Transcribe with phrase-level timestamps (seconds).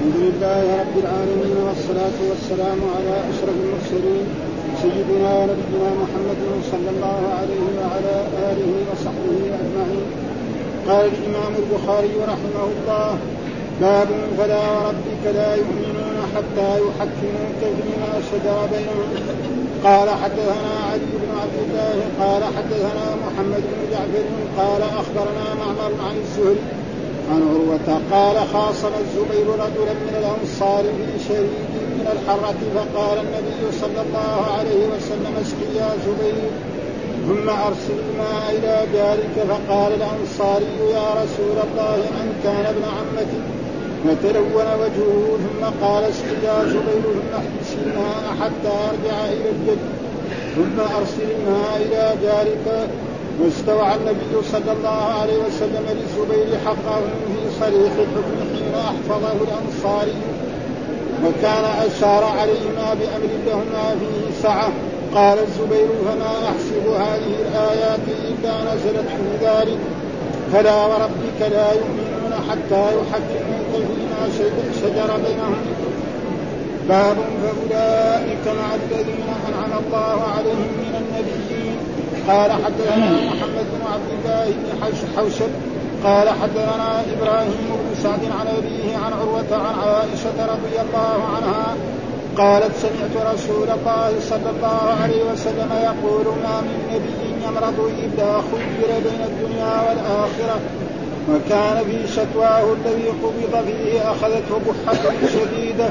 [0.00, 4.26] الحمد لله رب العالمين والصلاة والسلام على أشرف المرسلين
[4.82, 6.40] سيدنا ونبينا محمد
[6.72, 8.14] صلى الله عليه وعلى
[8.50, 10.06] آله وصحبه أجمعين.
[10.88, 13.18] قال الإمام البخاري رحمه الله
[13.80, 14.08] باب
[14.38, 19.10] فلا وربك لا يؤمنون حتى يحكموك فيما شجر بينهم.
[19.84, 24.26] قال حدثنا علي بن عبد الله قال حدثنا محمد بن جعفر
[24.58, 26.79] قال أخبرنا معمر عن الزهري
[27.30, 34.00] عن عروة قال خاصم الزبير رجلا من الأنصار في شريك من الحرة فقال النبي صلى
[34.06, 36.50] الله عليه وسلم اسقي يا زبير.
[37.28, 43.40] ثم أرسل الماء إلى جارك فقال الأنصاري يا رسول الله من كان ابن عمتي؟
[44.04, 49.78] فتلون وجهه ثم قال اسق يا زبير ثم احبس الماء حتى أرجع إلى الجد
[50.56, 52.88] ثم أرسل الماء إلى جارك
[53.44, 60.14] واستوعى النبي صلى الله عليه وسلم للزبير حقه في صريح الحكم حين أحفظه الأنصاري
[61.24, 64.72] وكان أشار عليهما بأمر لهما فيه سعه
[65.14, 69.78] قال الزبير فما أحسب هذه الآيات إلا نزلت في ذلك.
[70.52, 74.28] فلا وربك لا يؤمنون حتى يحكموك فيما
[74.82, 75.56] شجر بينهم.
[76.88, 81.79] باب فأولئك مع الذين أنعم الله عليهم من النبيين
[82.28, 85.50] قال حدثنا محمد بن عبد الله بن حوشب
[86.04, 91.74] قال حدثنا إبراهيم بن سعد عن أبيه عن عروة عن عائشة رضي الله عنها
[92.36, 98.88] قالت سمعت رسول الله صلى الله عليه وسلم يقول ما من نبي يمرض إلا خير
[98.88, 100.60] بين الدنيا والآخرة
[101.30, 105.90] وكان في شكواه الذي قبض فيه أخذته بحه شديده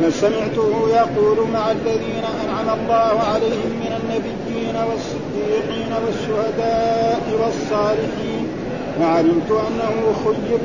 [0.00, 8.48] فسمعته يقول مع الذين أنعم الله عليهم من النبيين والصديقين والشهداء والصالحين
[9.00, 10.58] وعلمت أنه خير.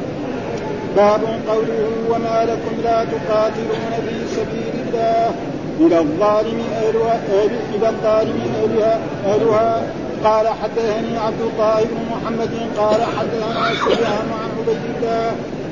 [0.95, 5.31] باب قوله وما لكم لا تقاتلون في سبيل الله
[5.79, 7.19] إلى الظالم اهلها
[7.75, 9.81] إلى الظالم اهلها أهلها.
[10.23, 15.31] قال حدثني عبد الله بن محمد قال حدثنا سفيان عن عبيد الله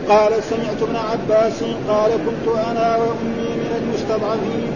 [0.09, 4.71] قال سمعت ابن عباس قال كنت أنا وأمي من المستضعفين.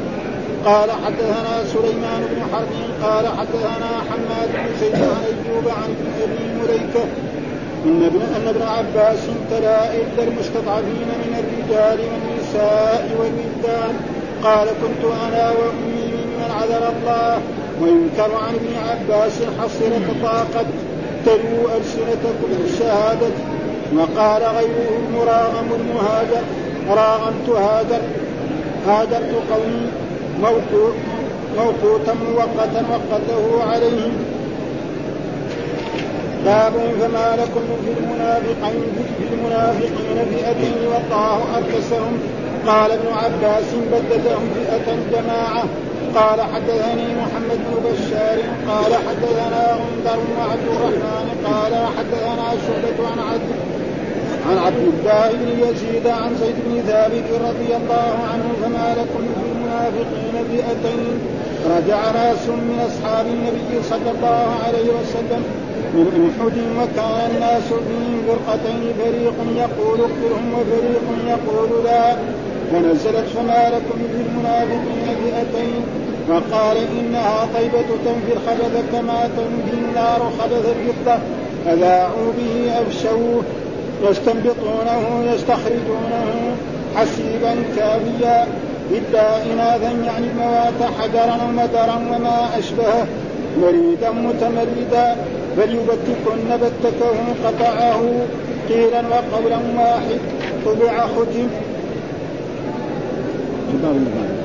[0.65, 2.73] قال حدثنا سليمان بن حرب
[3.03, 7.03] قال حدثنا حماد بن زيد عن أيوب عن أبي مليكة.
[7.85, 9.19] إن ابن أن ابن عباس
[9.51, 13.95] تلا إلا المستضعفين من الرجال والنساء والولدان.
[14.43, 17.41] قال كنت أنا وأمي ممن عذر الله.
[17.81, 20.65] وينكر عن ابن عباس حصلت طاقت
[21.25, 23.52] تلو ألسنتكم بالشهاده
[23.97, 26.43] وقال غيره المراغم المهاجر
[26.89, 28.01] راغمت هاجر
[28.87, 29.87] هاجرت قومي
[31.57, 34.13] موقوتا مؤقتا وقته عليهم.
[36.45, 38.83] باب فما لكم في المنافقين
[39.29, 42.19] في المنافقين فئتين والله أركسهم.
[42.67, 45.63] قال ابن عباس بددهم فئة جماعة.
[46.15, 48.37] قال حدثني محمد بن بشار.
[48.69, 51.27] قال حدثنا غندر وعبد الرحمن.
[51.45, 53.49] قال حدثنا شعبة عن عبد
[54.49, 59.43] عن عبد الله بن يزيد عن زيد بن ثابت رضي الله عنه فما لكم في
[59.51, 61.19] المنافقين فئتين.
[61.65, 65.43] رجع ناس من أصحاب النبي صلى الله عليه وسلم
[65.93, 72.15] من أحد وكان الناس فيهم فرقتين فريق يقول اقتلهم وفريق يقول لا.
[72.71, 75.83] فنزلت فما لكم في المنافقين فئتين.
[76.29, 81.17] وقال إنها طيبة تنفي الخبث كما تنفي النار خبث الفضة
[81.65, 83.43] فذاعوا به أفشوه.
[84.03, 86.55] يستنبطونه يستخرجونه
[86.95, 88.47] حسيبا كافيا.
[88.91, 93.07] إلا إناثا يعني الموات حجرا ومدرا وما أشبهه.
[93.61, 95.15] مريدا متمردا.
[95.57, 98.01] فليبتكن بتكه قطعه
[98.69, 100.19] قيلا وقولا واحد.
[100.65, 101.47] طبع ختم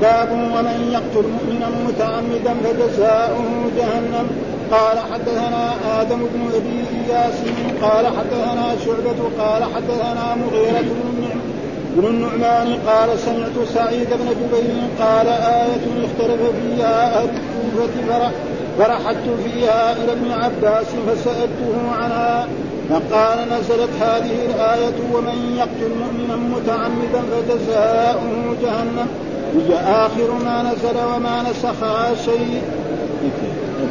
[0.02, 4.47] باب ومن يقتل مؤمنا متعمدا فجزاؤه جهنم.
[4.72, 7.34] قال حدثنا آدم بن أبي اياس
[7.82, 10.84] قال حدثنا شعبة قال حدثنا مغيرة
[11.96, 18.30] بن النعمان قال سمعت سعيد بن جبير قال آية اختلف فيها أهل الكوفة
[18.78, 22.48] فرحت فيها إلى ابن عباس فسألته عنها
[22.90, 29.08] فقال نزلت هذه الآية ومن يقتل مؤمنا متعمدا فجزاؤه جهنم
[29.86, 32.62] آخر ما نزل وما نسخها شيء.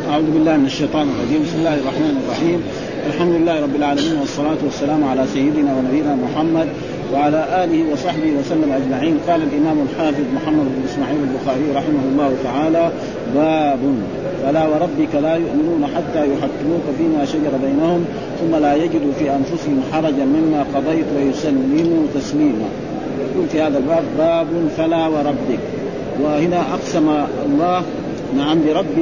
[0.09, 1.42] أعوذ بالله من الشيطان الرجيم.
[1.44, 2.59] بسم الله الرحمن الرحيم.
[3.07, 6.68] الحمد لله رب العالمين والصلاة والسلام على سيدنا ونبينا محمد
[7.13, 9.15] وعلى آله وصحبه وسلم أجمعين.
[9.27, 12.92] قال الإمام الحافظ محمد بن إسماعيل البخاري رحمه الله تعالى
[13.36, 13.80] باب
[14.44, 18.06] فلا وربك لا يؤمنون حتى يحكموك فيما شجر بينهم
[18.39, 22.68] ثم لا يجدوا في أنفسهم حرجا مما قضيت ويسلموا تسليما.
[23.24, 25.63] يقول في هذا الباب باب فلا وربك.
[26.24, 27.07] وهنا أقسم
[27.45, 27.83] الله
[28.38, 28.98] نعم برب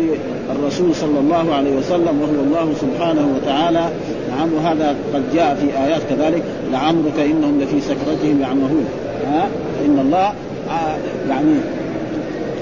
[0.52, 3.90] الرسول صلى الله عليه وسلم وهو الله سبحانه وتعالى.
[4.30, 6.44] نعم وهذا قد جاء في آيات كذلك.
[6.72, 8.86] لعمرك إنهم لفي سكرتهم يعمهون.
[9.28, 9.48] ها؟
[9.86, 10.34] ان الله
[10.70, 10.98] آه،
[11.30, 11.56] يعني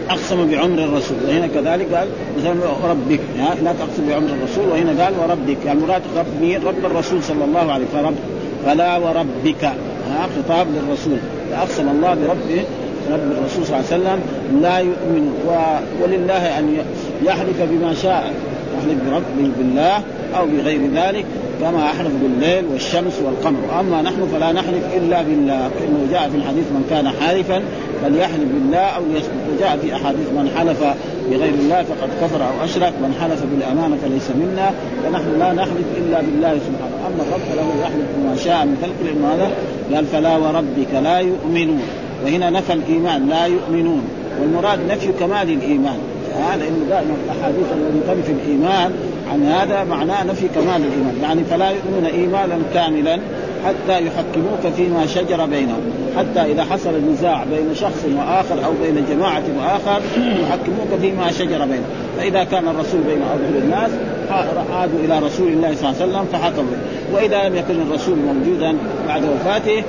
[0.09, 1.17] أقسم بعمر الرسول.
[1.27, 2.07] وهنا كذلك قال
[2.37, 2.53] مثلا
[2.89, 3.19] ربك.
[3.63, 4.69] لا تقسم بعمر الرسول.
[4.71, 5.57] وهنا قال وربك.
[5.65, 8.03] يعني المراد رب مين؟ رب الرسول صلى الله عليه وسلم.
[8.03, 8.15] فرب
[8.65, 9.63] فلا وربك.
[10.09, 11.17] ها؟ خطاب للرسول.
[11.51, 12.63] فأقسم الله بربه
[13.11, 14.19] رب الرسول صلى الله عليه وسلم
[14.61, 15.51] لا يؤمن و...
[16.03, 16.77] ولله أن
[17.23, 18.33] يحلف بما شاء.
[18.77, 20.01] يحلف برب بالله
[20.37, 21.25] أو بغير ذلك
[21.61, 23.79] كما احلف بالليل والشمس والقمر.
[23.79, 25.69] أما نحن فلا نحلف إلا بالله.
[25.79, 27.61] فإنه جاء في الحديث من كان حالفا
[28.03, 30.83] فليحلف بالله أو ليسكت وجاء في أحاديث من حلف
[31.29, 32.93] بغير الله فقد كفر أو أشرك.
[33.01, 34.71] من حلف بالأمانة فليس منا.
[35.03, 36.95] فنحن لا نحلف إلا بالله سبحانه.
[37.07, 39.51] أما الرب فله يحلف بما شاء من خلق لأنه هذا
[39.95, 41.81] قال فلا وربك لا يؤمنون.
[42.23, 44.03] وهنا نفى الإيمان لا يؤمنون.
[44.41, 45.97] والمراد نفي كمال الإيمان.
[46.35, 48.93] هذا إنه دائما الأحاديث التي تنفي الإيمان
[49.31, 51.15] عن هذا معناه نفي كمال الإيمان.
[51.21, 53.19] يعني فلا يؤمنون ايمانا كاملا
[53.65, 55.81] حتى يحكموك فيما شجر بينهم.
[56.17, 61.83] حتى إذا حصل نزاع بين شخص وآخر أو بين جماعة وآخر يحكموك فيما شجر بينهم.
[62.17, 63.91] فإذا كان الرسول بين اظهر الناس
[64.73, 66.77] عادوا إلى رسول الله صلى الله عليه وسلم فحكموا
[67.13, 68.77] وإذا لم يكن الرسول موجودا
[69.07, 69.83] بعد وفاته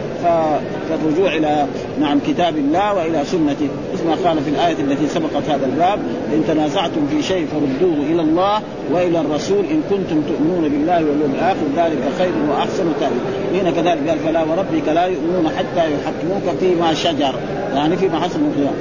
[0.89, 1.67] فالرجوع إلى
[2.01, 3.69] نعم كتاب الله وإلى سنته.
[3.95, 5.99] مثل ما قال في الآية التي سبقت هذا الباب
[6.35, 8.61] إن تنازعتم في شيء فردوه إلى الله
[8.93, 14.19] وإلى الرسول إن كنتم تؤمنون بالله واليوم الآخر ذلك خير وأحسن تاويل هنا كذلك قال
[14.19, 17.35] فلا وربك لا يؤمنون حتى يحكموك فيما شجر
[17.75, 18.75] يعني فيما حصل من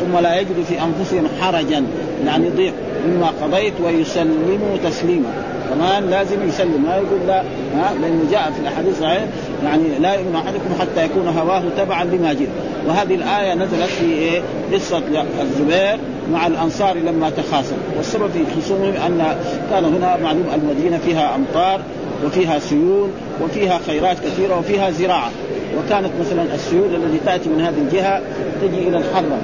[0.00, 1.84] ثم لا يجد في أنفسهم حرجا
[2.26, 2.72] يعني ضيق
[3.06, 5.30] مما قضيت ويسلموا تسليما.
[5.70, 7.40] كمان لازم يسلم ما يقول لا
[7.76, 9.26] ها؟ لأنه جاء في الأحاديث الصحيحه
[9.64, 12.48] يعني لا يؤمن أحدكم حتى يكون هواه تبعا لما جئت.
[12.86, 14.40] وهذه الآية نزلت في إيه؟
[14.72, 15.02] قصة
[15.42, 15.98] الزبير
[16.32, 17.76] مع الأنصار لما تخاصم.
[17.96, 19.36] والسبب في خصومهم أن
[19.70, 21.80] كان هنا معلوم المدينة فيها أمطار
[22.26, 23.08] وفيها سيول
[23.42, 25.30] وفيها خيرات كثيرة وفيها زراعة.
[25.78, 28.20] وكانت مثلا السيول التي تأتي من هذه الجهة
[28.62, 29.38] تجي إلى الحرة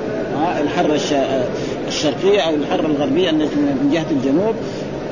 [0.61, 1.01] الحرة
[1.89, 4.55] الشرقية أو الحرة الغربية التي من جهة الجنوب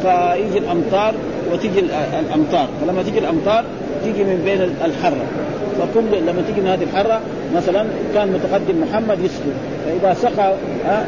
[0.02, 1.14] فيجي الأمطار
[1.52, 1.80] وتجي
[2.20, 3.64] الأمطار فلما تجي الأمطار
[4.04, 5.26] تيجي من بين الحرة.
[5.78, 7.20] فكل لما تيجي من هذه الحرة
[7.56, 9.52] مثلا كان متقدم محمد يسكن
[9.84, 10.54] فإذا سقى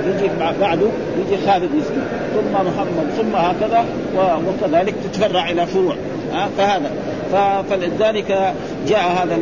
[0.06, 0.30] يجي
[0.60, 0.86] بعده
[1.18, 2.02] يجي خالد يسكن
[2.34, 3.84] ثم محمد ثم هكذا
[4.48, 5.94] وكذلك تتفرع إلى فروع
[6.58, 6.90] فهذا.
[7.70, 8.54] فلذلك
[8.88, 9.38] جاء هذا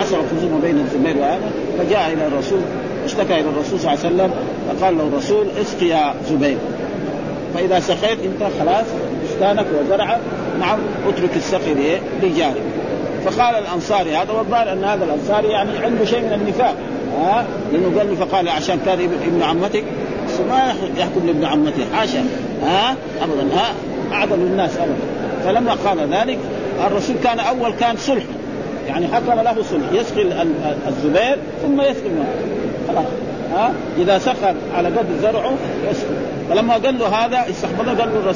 [0.00, 2.60] حصل خصومه بين الزبير وهذا فجاء إلى الرسول
[3.04, 4.30] اشتكى إلى الرسول صلى الله عليه وسلم
[4.68, 6.56] فقال له الرسول اسقي يا زبير.
[7.54, 8.84] فإذا سقيت أنت خلاص
[9.24, 10.18] بستانك وزرعك
[10.60, 10.78] نعم
[11.08, 11.74] اترك السقي
[12.22, 12.62] لجارك.
[13.24, 16.74] فقال الأنصاري هذا والظاهر أن هذا الأنصاري يعني عنده شيء من النفاق.
[17.20, 19.84] ها؟ لأنه قال فقال عشان كان ابن عمتك.
[20.50, 22.24] ما يحكم لابن عمته حاشا.
[22.62, 23.72] ها؟ ابدا ها؟
[24.12, 24.94] اعظم الناس ابدا.
[25.44, 26.38] فلما قال ذلك
[26.86, 28.22] الرسول كان أول كان صلح.
[28.88, 29.92] يعني حكم له صلح.
[29.92, 30.22] يسقي
[30.88, 32.10] الزبير ثم يسقي
[32.88, 33.04] خلاص.
[33.54, 35.52] ها؟ إذا سخر على قدر زرعه
[35.90, 36.14] يسقي.
[36.50, 38.34] فلما قال له هذا استحفظه قال له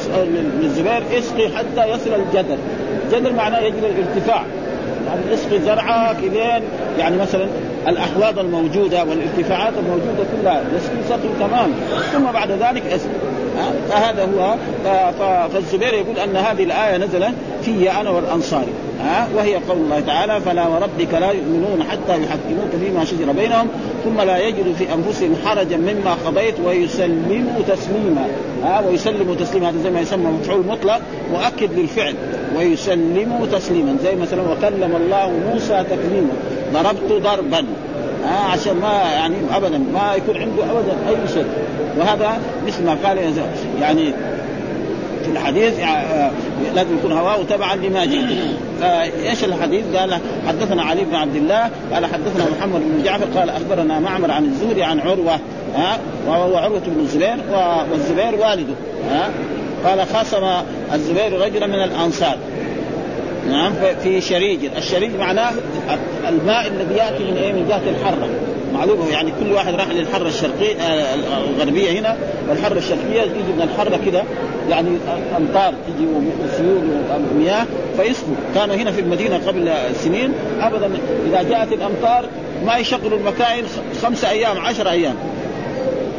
[0.61, 2.57] للزبير اسقي حتى يصل الجدر.
[3.07, 4.45] الجدر معناه يجري الارتفاع.
[5.07, 6.63] يعني اسقي زرعك الين
[6.99, 7.47] يعني مثلا
[7.89, 11.71] الأحواض الموجودة والارتفاعات الموجودة كلها يسقي سقي تمام.
[12.13, 13.11] ثم بعد ذلك اسقي
[13.89, 14.55] فهذا هو.
[15.53, 20.69] فالزبير يقول أن هذه الآية نزلت في أنا والأنصاري ها؟ وهي قول الله تعالى فلا
[20.69, 23.69] وربك لا يؤمنون حتى يحكموك فيما شجر بينهم
[24.05, 28.27] ثم لا يجدوا في أنفسهم حرجا مما قضيت ويسلموا تسليما.
[28.65, 31.01] ها؟ ويسلموا تسليما هذا زي ما يسمى مفعول مطلق
[31.33, 32.15] مؤكد للفعل.
[32.57, 36.33] ويسلموا تسليما زي مثلا وكلم الله موسى تكليما
[36.73, 37.65] ضربت ضربا.
[38.25, 41.47] ها؟ عشان ما يعني ابدا ما يكون عنده ابدا أي شيء.
[41.99, 43.19] وهذا مثل ما قال
[43.81, 44.13] يعني
[45.23, 46.31] في الحديث آه،
[46.75, 48.39] لازم يكون هواه تبعا لما جئت.
[48.81, 54.01] فايش الحديث؟ قال حدثنا علي بن عبد الله قال حدثنا محمد بن جعفر قال أخبرنا
[54.01, 55.39] معمر عن الزهري عن عروة
[55.77, 57.37] ها وهو عروة بن الزبير
[57.91, 58.75] والزبير والده
[59.11, 59.31] ها
[59.85, 60.47] قال خاصم
[60.95, 62.37] الزبير رجلا من الأنصار.
[63.49, 64.59] نعم في شريج.
[64.77, 65.51] الشريج معناه
[66.29, 68.29] الماء الذي يأتي من إيه؟ من جهه الحرة.
[68.75, 71.15] معلومة يعني كل واحد راح للحرة الشرقية آه،
[71.51, 72.17] الغربية هنا
[72.49, 74.23] والحرة الشرقية تيجي من الحرة كده
[74.71, 74.89] يعني
[75.37, 76.07] أمطار تجي
[76.45, 76.83] وسيول
[77.35, 80.33] ومياه فيسقوا كانوا هنا في المدينة قبل سنين.
[80.61, 80.91] ابدا
[81.29, 82.25] إذا جاءت الأمطار
[82.67, 83.65] ما يشغلوا المكاين
[84.03, 85.15] خمسة أيام عشر أيام.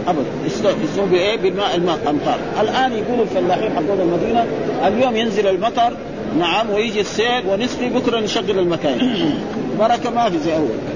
[0.08, 0.26] ابدا.
[0.46, 2.38] يسقوا بإيه؟ بالماء الماء أمطار.
[2.62, 4.46] الآن يقولوا الفلاحين حقون المدينة
[4.88, 5.94] اليوم ينزل المطر
[6.40, 9.40] نعم ويجي السيل ونسقي بكرة نشغل المكاين.
[9.80, 10.93] بركه ما في زي أول.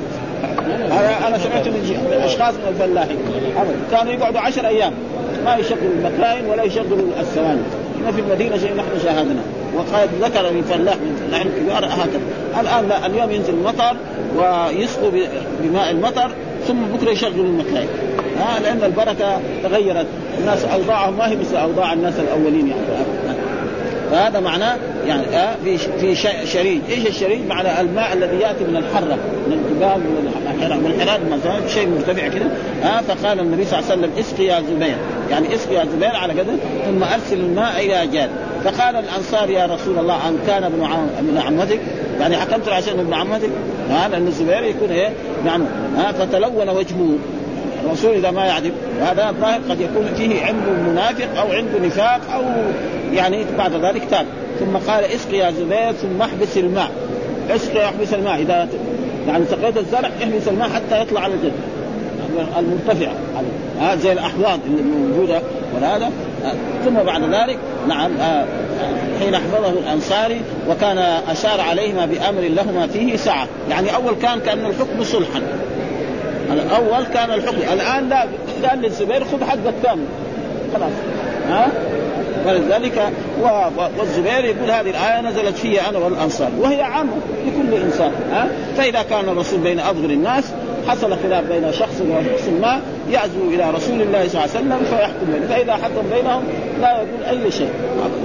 [1.28, 3.18] أنا سمعت من أشخاص من الفلاحين.
[3.92, 4.94] كانوا يقعدوا عشر أيام.
[5.46, 7.62] ما يشغلوا المكاين ولا يشغلوا الثواني
[8.02, 9.42] هنا في المدينة شيء نحن شاهدنا.
[9.76, 12.22] وقد ذكر لي فلاح من الفلاحين الكبار هكذا
[12.62, 13.96] الآن لا اليوم ينزل المطر
[14.38, 15.12] ويسقوا
[15.64, 16.32] بماء المطر
[16.68, 17.88] ثم بكرة يشغلوا المكاين.
[18.40, 20.08] ها لأن البركة تغيرت.
[20.40, 22.82] الناس أوضاعهم ما هي مثل أوضاع الناس الأولين يعني.
[24.12, 24.76] فهذا معناه
[25.08, 30.00] يعني آه في في شريج، إيش الشريج؟ معنى الماء الذي يأتي من الحرة من الجبال
[30.00, 32.46] من والحراد مثلا شيء مرتفع كده.
[32.84, 34.98] آه فقال النبي صلى الله عليه وسلم اسقي يا زبير،
[35.30, 36.54] يعني اسقي يا زبير على كده
[36.86, 38.30] ثم أرسل الماء إلى جاد،
[38.64, 40.84] فقال الأنصار يا رسول الله أن كان ابن
[41.20, 41.80] ابن عمتك.
[42.20, 43.50] يعني حكمت عشان ابن عمتك؟
[43.90, 45.10] ها لأن الزبير يكون إيه؟
[45.46, 45.66] نعم.
[45.98, 47.18] ها فتلون وجهه.
[47.86, 52.44] الرسول إذا ما يعدل وهذا الظاهر قد يكون فيه عنده منافق أو عنده نفاق أو
[53.14, 54.26] يعني بعد ذلك تاب.
[54.60, 56.92] ثم قال اسقي يا زبير ثم احبس الماء.
[57.50, 58.42] اسقي احبس الماء.
[58.42, 58.68] إذا
[59.28, 61.54] يعني سقيت الزرع احبس الماء حتى يطلع على الجد
[62.60, 63.14] المرتفعة
[63.80, 65.42] ها زي الأحواض اللي موجودة
[65.76, 66.12] وهذا
[66.86, 67.58] ثم بعد ذلك
[67.88, 68.46] نعم آه
[69.20, 70.98] حين أحفظه الأنصاري وكان
[71.30, 75.42] أشار عليهما بأمر لهما فيه سعه، يعني أول كان كأن الحكم صلحا.
[76.54, 78.26] الأول كان الحكم، الآن لا
[78.70, 80.06] قال للزبير خذ حقك كامل.
[80.74, 80.92] خلاص.
[81.50, 81.68] ها؟
[82.46, 83.12] فلذلك
[84.00, 87.12] والزبير يقول هذه الآية نزلت في أنا والأنصار وهي عامة
[87.48, 90.44] لكل إنسان ها؟ فإذا كان الرسول بين أفضل الناس
[90.88, 95.48] حصل خلاف بين شخص وشخص ما يعزو إلى رسول الله صلى الله عليه وسلم فيحكم
[95.50, 96.44] فإذا حكم بينهم
[96.82, 97.70] لا يقول أي شيء.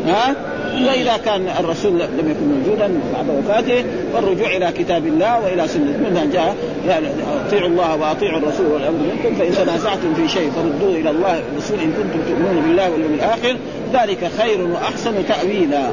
[0.06, 0.34] ها؟
[0.72, 6.30] واذا كان الرسول لم يكن موجودا بعد وفاته فالرجوع إلى كتاب الله وإلى سنة من
[6.32, 6.56] جاء
[6.88, 7.06] يعني
[7.46, 11.92] أطيعوا الله وأطيعوا الرسول والأمر منكم فإن تنازعتم في شيء فردوه إلى الله والرسول إن
[11.92, 13.56] كنتم تؤمنون بالله واليوم الآخر
[13.92, 15.90] ذلك خير وأحسن تأويلا.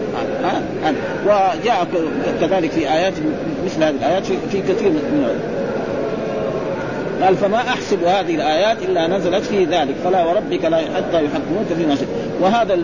[1.25, 1.87] وجاء
[2.41, 3.13] كذلك في آيات
[3.65, 5.39] مثل هذه الآيات في كثير من
[7.21, 9.95] قال فما أحسب هذه الآيات إلا نزلت في ذلك.
[10.03, 11.95] فلا وربك لا حتى يحكموك فيما
[12.41, 12.79] وهذا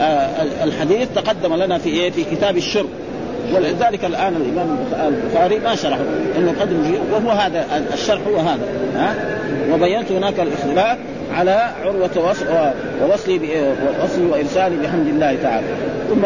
[0.00, 2.88] آه، الحديث تقدم لنا في إيه؟ في كتاب الشرب
[3.54, 4.78] ولذلك الآن الإمام
[5.08, 6.00] البخاري ما شرحه.
[6.38, 6.72] إنه قد
[7.12, 8.66] وهو هذا الشرح هو هذا.
[8.96, 9.14] ها؟
[9.72, 10.98] وبينت هناك الاختلاف
[11.34, 12.10] على عروة
[13.02, 13.40] ووصلي
[14.00, 15.66] ووصلي وإرسالي بحمد الله تعالى.
[16.08, 16.24] ثم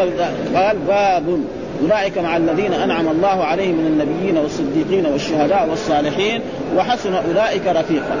[0.55, 1.39] قال باب
[1.81, 6.41] أولئك مع الذين أنعم الله عليهم من النبيين والصديقين والشهداء والصالحين
[6.77, 8.15] وحسن أولئك رفيقا.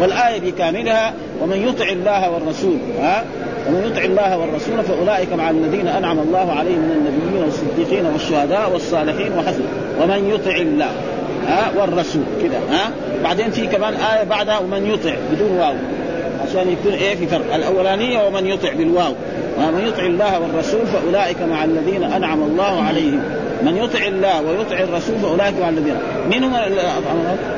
[0.00, 3.24] والآية بكاملها ومن يطع الله والرسول ها؟
[3.68, 9.32] ومن يطع الله والرسول فأولئك مع الذين أنعم الله عليهم من النبيين والصديقين والشهداء والصالحين
[9.38, 9.64] وحسن.
[10.02, 10.90] ومن يطع الله
[11.48, 12.90] ها؟ والرسول كذا ها؟
[13.24, 15.74] بعدين في كمان آية بعدها ومن يطع بدون واو.
[16.48, 19.12] عشان يكون إيه في فرق؟ الأولانية ومن يطع بالواو.
[19.58, 23.22] ومن يطع الله والرسول فأولئك مع الذين أنعم الله عليهم.
[23.62, 25.96] من يطع الله ويطع الرسول فأولئك مع الذين.
[26.30, 26.52] من هم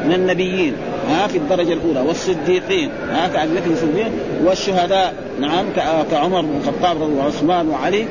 [0.05, 0.73] من النبيين؟
[1.11, 2.01] ها في الدرجة الأولى.
[2.01, 2.91] والصديقين.
[3.13, 4.11] ها كأبي بكر الصديق.
[4.45, 5.15] والشهداء.
[5.41, 5.65] نعم
[6.11, 8.07] كعمر بن الخطاب وعثمان وعلي.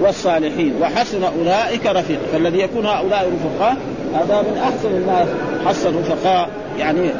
[0.00, 0.74] والصالحين.
[0.82, 3.76] وحسن أولئك رفيقا فالذي يكون هؤلاء رفقاء
[4.14, 5.28] هذا من أحسن الناس.
[5.66, 6.48] حسن رفقاء.
[6.78, 7.10] يعني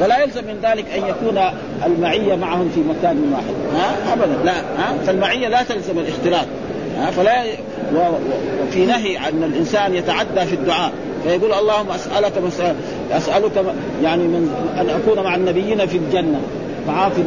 [0.00, 1.40] ولا يلزم من ذلك أن يكون
[1.86, 3.82] المعية معهم في مكان واحد.
[3.82, 4.44] ها؟ ابدا.
[4.44, 4.52] لا.
[4.52, 6.46] ها؟ فالمعية لا تلزم الاختلاط.
[6.98, 7.44] ها؟ فلا
[8.62, 10.92] وفي نهي أن الإنسان يتعدى في الدعاء.
[11.24, 12.74] فيقول اللهم أسألك مسألة
[13.12, 13.52] أسألك
[14.02, 16.40] يعني من أن أكون مع النبيين في الجنة.
[16.88, 17.22] معاه في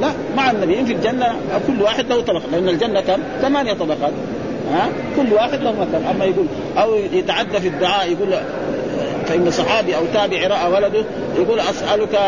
[0.00, 0.08] لا.
[0.36, 1.26] مع النبيين في الجنة
[1.66, 2.42] كل واحد له طبقة.
[2.52, 4.12] لأن الجنة كم؟ ثمانية طبقات.
[4.72, 6.04] ها؟ كل واحد له مكان.
[6.14, 6.46] أما يقول
[6.78, 8.34] أو يتعدى في الدعاء يقول
[9.30, 11.04] فإن صحابي أو تابعي رأى ولده
[11.38, 12.18] يقول أسألك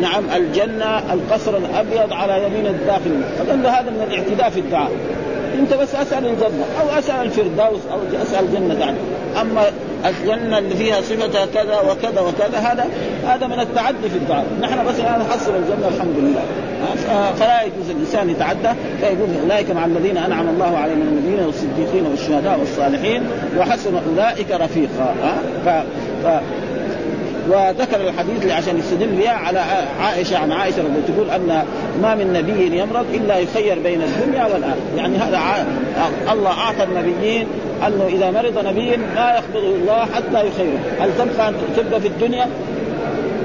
[0.00, 3.20] نعم الجنة القصر الأبيض على يمين الداخل.
[3.38, 4.90] فقال هذا من الاعتداء في الدعاء.
[5.58, 8.96] أنت بس أسأل الجنة أو أسأل الفردوس أو أسأل الجنه يعني
[9.40, 9.62] أما
[10.06, 12.86] الجنة اللي فيها صفتها كذا وكذا وكذا هذا
[13.26, 14.46] هذا من التعدي في الدعاء.
[14.60, 16.42] نحن بس الآن نحصل الجنة الحمد لله.
[17.38, 18.68] فلا يجوز الإنسان يتعدى
[19.00, 23.22] فيقول أولئك مع الذين أنعم الله عليهم من النبيين والصديقين والشهداء والصالحين
[23.58, 25.14] وحسن أولئك رفيقا.
[26.24, 26.26] ف...
[27.50, 29.64] وذكر الحديث عشان يستدل بها على
[30.00, 31.64] عائشة عن عائشة رضي تقول أن
[32.02, 35.56] ما من نبي يمرض إلا يخير بين الدنيا والآخرة، يعني هذا ع...
[36.32, 37.46] الله أعطى النبيين
[37.86, 42.46] أنه إذا مرض نبي لا يقبضه الله حتى يخيره، هل تبقى تبقى في الدنيا؟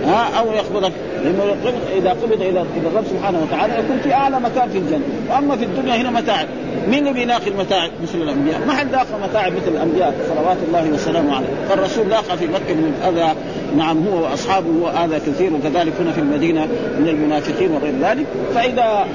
[0.06, 0.92] ها أو يقبضك
[1.24, 1.56] لأنه
[1.98, 5.96] إذا قبض إلى الرب سبحانه وتعالى يكون في أعلى مكان في الجنة، وأما في الدنيا
[5.96, 6.48] هنا متاعب،
[6.88, 11.36] مين اللي بيلاقي المتاعب مثل الأنبياء؟ ما حد لاقى متاعب مثل الأنبياء صلوات الله وسلامه
[11.36, 13.36] عليه، فالرسول لاقى في مكة من الاذى
[13.78, 16.68] نعم هو وأصحابه وهذا كثير وكذلك هنا في المدينة
[17.00, 18.26] من المنافقين وغير ذلك.
[18.56, 19.06] فإذا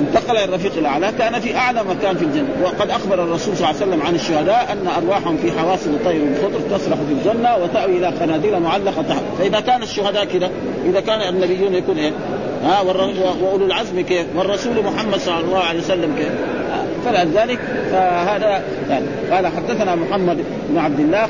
[0.00, 2.48] انتقل إلى الرفيق الأعلى كان في أعلى مكان في الجنة.
[2.64, 6.76] وقد أخبر الرسول صلى الله عليه وسلم عن الشهداء أن أرواحهم في حواصل الطير والخضر
[6.76, 9.22] تسرح في الجنة وتأوي إلى قناديل معلقة تحت.
[9.38, 10.50] فإذا كان الشهداء كذا
[10.84, 12.12] إذا كان النبيون يكون إيه؟
[12.64, 16.32] ها وأولو العزم كيف؟ والرسول محمد صلى الله عليه وسلم كيف؟
[17.04, 17.58] فلذلك
[17.90, 21.26] فهذا يعني قال حدثنا محمد بن عبد الله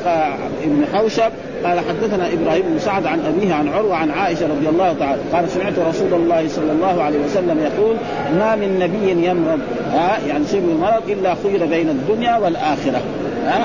[0.64, 1.30] بن حوشب
[1.64, 5.50] قال حدثنا إبراهيم بن سعد عن أبيه عن عروة عن عائشة رضي الله تعالى قال
[5.50, 7.96] سمعت رسول الله صلى الله عليه وسلم يقول
[8.38, 9.60] ما من نبي يمرض
[10.28, 13.02] يعني يصيب المرض إلا خير بين الدنيا والآخرة.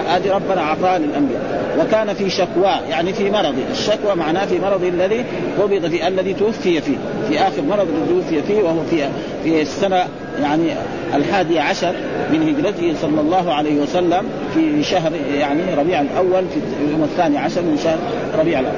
[0.07, 1.65] هذه ربنا أعطاها للأنبياء.
[1.79, 3.55] وكان في شكوى يعني في مرض.
[3.71, 5.25] الشكوى معناه في مرض الذي
[5.59, 6.97] قبض في الذي توفي فيه.
[7.29, 9.07] في آخر مرض توفي فيه وهو في
[9.43, 10.03] في السنة
[10.41, 10.71] يعني
[11.15, 11.93] الحادي عشر
[12.31, 17.61] من هجرته صلى الله عليه وسلم في شهر يعني ربيع الأول في اليوم الثاني عشر
[17.61, 17.97] من شهر
[18.39, 18.75] ربيع الأول.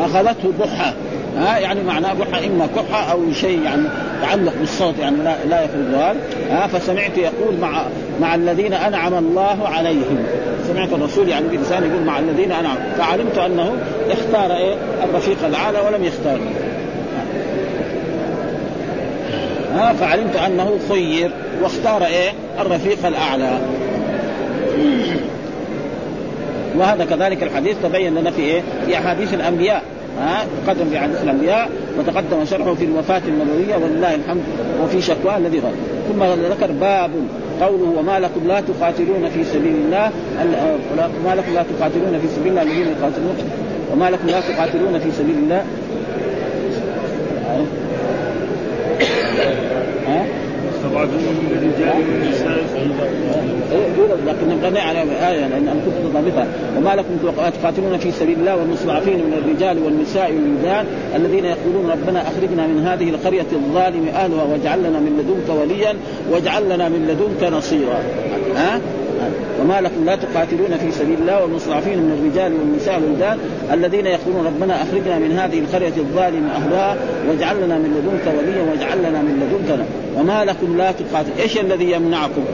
[0.00, 0.92] أخذته ضحى.
[1.36, 3.82] ها يعني معناه بحى إما كحة أو شيء يعني
[4.22, 6.16] تعلق بالصوت يعني لا, لا يخرج
[6.50, 7.82] ها فسمعت يقول مع
[8.20, 10.26] مع الذين أنعم الله عليهم.
[10.68, 12.76] سمعت الرسول يعني بلسان يقول مع الذين أنعم.
[12.98, 13.72] فعلمت أنه
[14.10, 14.74] اختار إيه؟
[15.04, 16.38] الرفيق الأعلى ولم يختار.
[19.74, 21.30] ها فعلمت أنه خير
[21.62, 23.58] واختار إيه؟ الرفيق الأعلى.
[26.76, 29.82] وهذا كذلك الحديث تبين لنا في إيه؟ في أحاديث الأنبياء.
[30.18, 34.42] ها تقدم في حديث الأنبياء وتقدم شرحه في الوفاة النبوية ولله الحمد
[34.82, 35.74] وفي شكواه الذي غير
[36.12, 37.10] ثم ذكر باب
[37.60, 40.10] قوله وما لكم لا تقاتلون في سبيل الله
[41.24, 43.36] ما لكم لا تقاتلون في سبيل الله الذين يقاتلون.
[43.92, 45.64] وما لكم لا تقاتلون في سبيل الله
[50.06, 50.26] ها؟
[54.26, 56.46] لكن نبغى على آية لأن أنا كنت ضابطها
[56.78, 60.86] وما لكم تقاتلون في سبيل الله والمستضعفين من الرجال والنساء والولدان
[61.16, 65.94] الذين يقولون ربنا أخرجنا من هذه القرية الظالم أهلها واجعل لنا من لدنك وليا
[66.30, 67.98] واجعل لنا من لدنك نصيرا.
[68.56, 68.80] ها؟
[69.60, 73.38] وما لكم لا تقاتلون في سبيل الله والمستضعفين من الرجال والنساء والولدان
[73.72, 76.96] الذين يقولون ربنا أخرجنا من هذه القرية الظالم أهلها
[77.28, 79.78] واجعل لنا من لدنك وليا واجعل لنا من لدنك.
[80.16, 82.44] وما لكم لا تقاتلون إيش الذي يمنعكم؟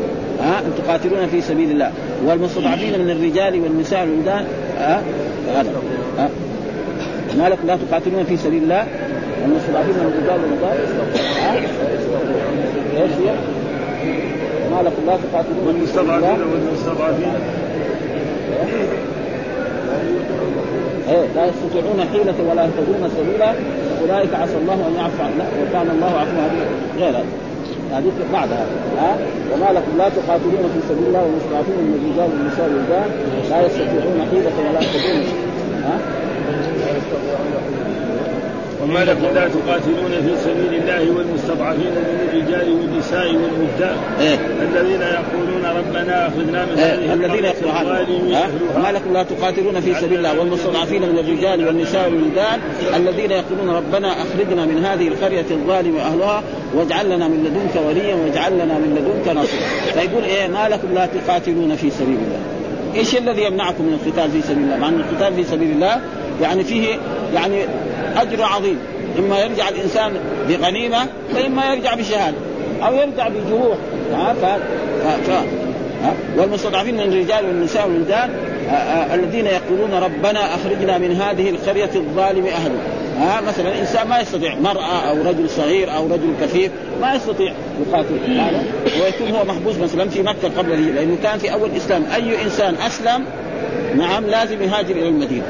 [0.40, 1.92] ها؟ أن تقاتلون في سبيل الله.
[2.27, 4.44] والمستضعفين من الرجال والنساء والولدان
[4.79, 5.03] ها؟
[5.55, 5.70] هذا.
[6.18, 6.29] ها؟
[7.38, 8.87] ما لكم لا تقاتلون في سبيل الله؟
[9.42, 10.72] والمستضعفين من الرجال والنساء
[12.96, 13.62] إيش هي؟
[14.72, 17.35] ما لكم لا تقاتلون والمستضعفين والمستضعفين.
[21.08, 23.52] إيه لا يستطيعون حيلة ولا يهتدون سبيلا.
[24.02, 26.48] أولئك عسى الله أن يعفو عنهم وكان الله عفوا
[26.98, 27.24] غير هذا
[27.92, 28.66] هذه بعدها
[28.98, 29.16] ها؟
[29.52, 33.11] وما لكم لا تقاتلون في سبيل الله والمستضعفين من الرجال والنساء والولدان
[33.50, 35.24] لا يستطيعون حيلة ولا يهتدون.
[35.85, 35.96] ها؟
[38.83, 45.64] وما لكم لا تقاتلون في سبيل الله والمستضعفين من الرجال والنساء والولدان إيه؟ الذين يقولون
[45.64, 48.37] ربنا أخذنا من إيه؟ الذين يقولون
[48.77, 52.61] وما لكم لا تقاتلون في سبيل الله والمستضعفين من الرجال والنساء والولدان
[52.97, 56.42] الذين يقولون ربنا أخرجنا من هذه القرية الظالم اهلها
[56.75, 59.62] واجعل لنا من لدنك وليا واجعل لنا من لدنك نصيرا
[59.95, 62.40] فيقول إيه ما لكم لا تقاتلون في سبيل الله
[62.95, 66.01] إيش الذي يمنعكم من القتال في سبيل الله؟ مع أن القتال في سبيل الله
[66.42, 66.99] يعني فيه
[67.35, 67.57] يعني
[68.16, 68.79] أجر عظيم.
[69.18, 70.12] إما يرجع الإنسان
[70.48, 72.37] بغنيمة وإما يرجع بشهادة.
[72.83, 73.77] أو يرجع بجروح.
[74.12, 74.44] ها ف...
[75.27, 75.31] ف...
[76.03, 78.31] ها؟ والمستضعفين من الرجال والنساء والولدان
[79.14, 82.79] الذين يقولون ربنا أخرجنا من هذه القرية الظالم اهله
[83.18, 86.70] ها مثلا إنسان ما يستطيع مرأة أو رجل صغير أو رجل كفيف
[87.01, 87.53] ما يستطيع
[87.87, 88.18] يقاتل
[89.03, 92.05] ويكون هو محبوس مثلا في مكة قبل لأنه كان في أول الإسلام.
[92.14, 93.25] أي إنسان أسلم
[93.96, 95.44] نعم لازم يهاجر إلى المدينة.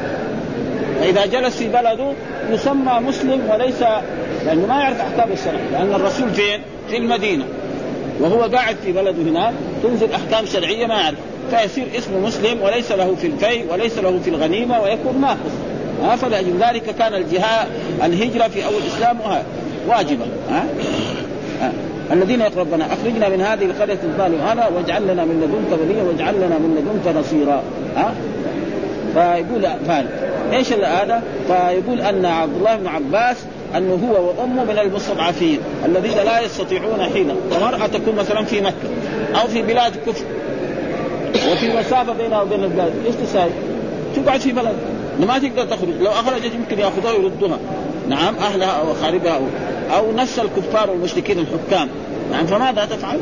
[1.00, 2.12] فاذا جلس في بلده
[2.50, 3.82] يسمى مسلم وليس
[4.46, 7.44] لأنه ما يعرف أحكام الشرع لأن الرسول فين؟ في المدينة.
[8.20, 9.52] وهو قاعد في بلده هناك
[9.82, 11.18] تنزل أحكام شرعية ما يعرف.
[11.50, 15.52] فيصير اسمه مسلم وليس له في الفي وليس له في الغنيمة ويكون ناقص.
[16.02, 17.68] ها فلذلك كان الجهاد
[18.04, 19.18] الهجرة في أول الإسلام
[19.88, 20.64] واجبة ها.
[22.12, 26.34] الذين يقول ربنا أخرجنا من هذه القرية الظالمة هذا واجعل لنا من لدنك وليا واجعل
[26.34, 27.62] لنا من لدنك نصيرا
[27.96, 28.14] ها.
[29.14, 30.06] فيقول فان
[30.52, 33.36] إيش هذا؟ فيقول أن عبد الله بن عباس
[33.76, 38.88] أنه هو وأمه من المستضعفين الذين لا يستطيعون حينا ومرأة تكون مثلا في مكة
[39.40, 40.24] أو في بلاد كفر.
[41.52, 42.92] وفي مسافة بينها وبين البلاد.
[43.06, 43.50] إيش تساوي؟
[44.16, 44.74] تقعد في بلد.
[45.20, 45.88] ما تقدر تخرج.
[46.00, 47.58] لو أخرجت يمكن يأخذوها ويردوها.
[48.08, 49.42] نعم أهلها أو اقاربها أو,
[49.96, 51.88] أو نفس الكفار والمشركين الحكام.
[52.32, 53.18] نعم فماذا تفعل؟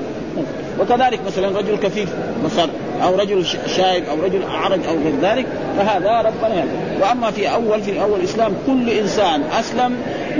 [0.80, 2.08] وكذلك مثلا رجل كفيف
[2.44, 2.68] مصر.
[3.02, 5.46] أو رجل شايب أو رجل أعرج أو غير ذلك
[5.78, 9.96] فهذا ربنا يعلم وأما في اول في اول الإسلام كل إنسان أسلم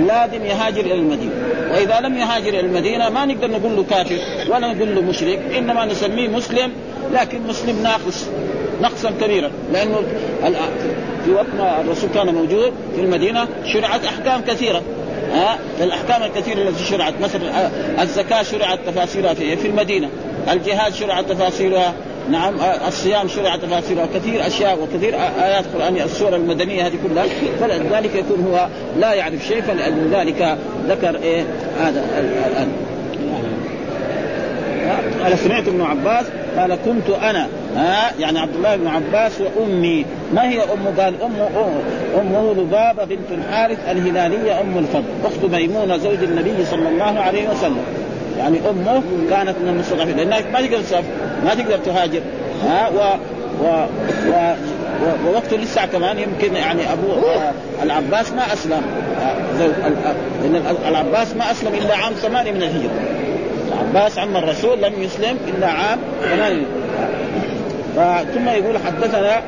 [0.07, 1.31] لازم يهاجر إلى المدينة.
[1.71, 4.19] وإذا لم يهاجر إلى المدينة ما نقدر نقول له كافر
[4.49, 6.71] ولا نقول له مشرك إنما نسميه مسلم
[7.13, 8.27] لكن مسلم ناقص
[8.81, 10.01] نقصا كبيرا لأنه
[11.25, 14.81] في وقت ما الرسول كان موجود في المدينة شرعت أحكام كثيرة.
[15.33, 17.69] ها؟ الاحكام الكثيرة التي شرعت مثلا
[18.01, 20.09] الزكاة شرعت تفاصيلها في المدينة
[20.51, 21.93] الجهاد شرعت تفاصيلها
[22.29, 22.53] نعم
[22.87, 27.25] الصيام شرع تفاصيلها كثير أشياء وكثير آيات قرانيه السورة المدنية هذه كلها
[27.59, 28.67] فلذلك يكون هو
[28.99, 30.57] لا يعرف شيء فلذلك
[30.87, 31.43] ذكر إيه
[31.79, 32.03] هذا
[32.47, 32.71] الان
[35.23, 36.25] قال سمعت ابن عباس
[36.57, 40.05] قال كنت أنا ها يعني عبد الله بن عباس وأمي.
[40.33, 41.31] ما هي أم؟ قال أم
[42.19, 45.03] امه لبابه بنت الحارث الهلالية أم الفضل.
[45.25, 47.83] أخت ميمونة زوج النبي صلى الله عليه وسلم.
[48.37, 50.17] يعني أمه كانت من المستضعفين.
[50.17, 51.07] لانها ما تقدر تسافر
[51.45, 52.21] ما تقدر تهاجر.
[52.67, 53.17] ها و
[53.63, 53.85] و,
[54.27, 54.55] و
[55.25, 57.07] ووقته لسه كمان يمكن يعني أبو
[57.83, 58.81] العباس ما أسلم.
[60.43, 62.91] لأن العباس ما أسلم إلا عام ثمانيه من الهجرة.
[63.71, 65.99] العباس عم الرسول لم يسلم إلا عام
[66.31, 66.65] ثمانيه
[68.33, 69.41] ثم يقول حدثنا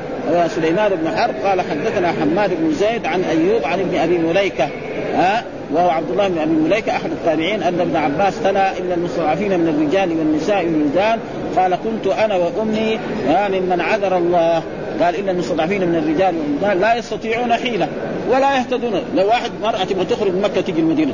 [0.48, 4.68] سليمان بن حرب قال حدثنا حماد بن زيد عن أيوب عن ابن أبي مليكة.
[5.14, 5.44] ها
[5.74, 9.68] وهو عبد الله بن أبي مليكة أحد التابعين أن ابن عباس تلا إن المستضعفين من
[9.68, 11.18] الرجال والنساء والولدان
[11.56, 14.62] قال كنت أنا وأمي ممن عذر الله.
[15.00, 17.88] قال إن المستضعفين من الرجال والولدان لا يستطيعون حيلة
[18.30, 19.00] ولا يهتدون.
[19.16, 21.12] لو واحد مرأة تبغى تخرج من مكة تجي المدينة.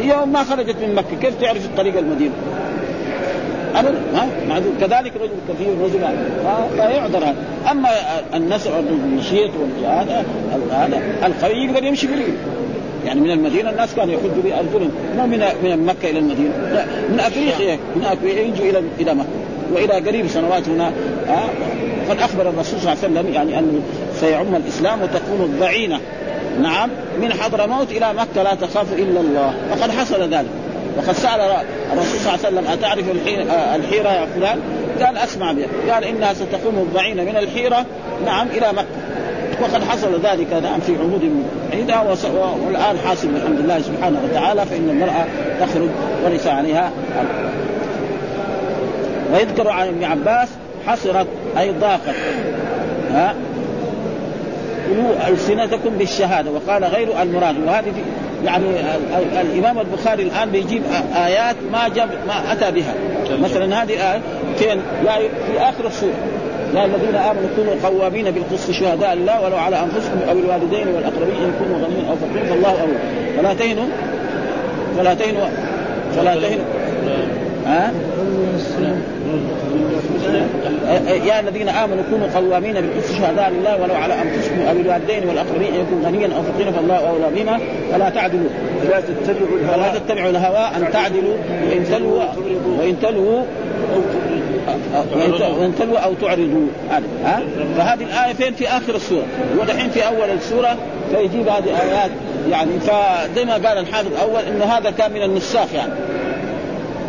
[0.00, 2.34] هي ما خرجت من مكة كيف تعرف الطريق المدينة؟
[3.74, 4.72] أبدا ها؟ معذور.
[4.80, 6.00] كذلك رجل كثير رجل
[6.76, 7.34] فيعذر هذا
[7.70, 7.88] أما
[8.34, 9.50] النسع والنشيط
[9.84, 10.24] هذا
[10.72, 12.55] هذا القوي يقدر يمشي برجله
[13.06, 16.52] يعني من المدينة الناس كانوا يحجوا بارجلهم مو من من مكة إلى المدينة.
[16.72, 19.28] لا من أفريقيا من أفريقيا يجوا إلى إلى مكة.
[19.72, 20.92] وإلى قريب سنوات هنا
[21.28, 21.44] ها
[22.10, 23.80] قد أخبر الرسول صلى الله عليه وسلم يعني أنه
[24.20, 26.00] سيعم الإسلام وتكون الضعينة.
[26.62, 26.90] نعم
[27.20, 29.54] من حضرموت إلى مكة لا تخاف إلا الله.
[29.70, 30.50] وقد حصل ذلك.
[30.96, 31.40] وقد سأل
[31.92, 33.04] الرسول صلى الله عليه وسلم أتعرف
[33.74, 34.58] الحيرة يا فلان؟
[35.02, 35.94] قال أسمع بها.
[35.94, 37.86] قال إنها ستقوم الضعينة من الحيرة
[38.26, 38.86] نعم إلى مكة.
[39.60, 42.02] وقد حصل ذلك نعم في عهود بعيدة
[42.66, 45.24] والآن حاصل الحمد لله سبحانه وتعالى فإن المرأة
[45.60, 45.88] تخرج
[46.24, 46.90] وليس عليها
[49.32, 50.48] ويذكر عن ابن عباس
[50.86, 51.26] حصرت
[51.58, 52.14] أي ضاقت.
[53.12, 53.34] ها؟
[55.28, 57.56] ألسنتكم بالشهادة وقال غير المراد.
[57.66, 57.92] وهذه
[58.44, 58.64] يعني
[59.40, 60.82] الإمام البخاري الآن بيجيب
[61.16, 62.94] آيات ما جاب ما أتى بها.
[63.42, 64.20] مثلا هذه
[64.58, 64.80] فين؟
[65.46, 66.12] في آخر السورة.
[66.74, 71.52] يا الذين آمنوا كونوا قوامين بالقسط شهداء لله ولو على أنفسكم أو الوالدين والأقربين ان
[71.58, 72.98] كونوا غنيين أو فقيرين فالله اولى
[73.36, 73.86] فلا تهنوا.
[74.96, 75.48] فلا تهنوا.
[76.16, 76.64] فلا تهنوا.
[77.66, 77.92] ها؟
[81.24, 85.80] يا الذين آمنوا كونوا قوامين بالقسط شهداء لله ولو على أنفسكم أو الوالدين والأقربين ان
[85.80, 87.60] يكون غنيا أو فقيرا فالله أولى بهما.
[87.92, 88.48] فلا تعدلوا.
[88.82, 89.74] فلا تتبعوا الهوى.
[89.74, 91.36] فلا تتبعوا الهوى أن تعدلوا.
[91.68, 92.24] وإن تلووا
[92.78, 93.42] وإن تلووا
[95.58, 96.66] وإن تلووا أو تعرضوا.
[97.24, 97.42] ها؟
[97.76, 99.24] فهذه الآية فين؟ في آخر السورة.
[99.58, 100.76] ودحين في أول السورة
[101.10, 102.10] فيجيب هذه ايات
[102.50, 105.92] يعني فزي ما قال الحافظ اول انه هذا كان من النساخ يعني.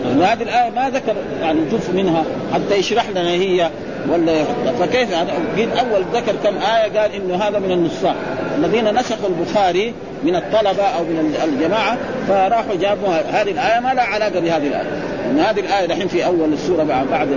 [0.05, 3.69] لأن هذه الآية ما ذكر يعني جزء منها حتى يشرح لنا هي
[4.09, 4.43] ولا
[4.79, 5.31] فكيف يعني؟
[5.79, 8.15] أول ذكر كم آية قال إنه هذا من النساخ.
[8.57, 14.39] الذين نسخوا البخاري من الطلبة أو من الجماعة فراحوا جابوا هذه الآية ما لها علاقة
[14.39, 15.06] بهذه الآية.
[15.31, 17.27] إن هذه الآية دحين في أول السورة بعد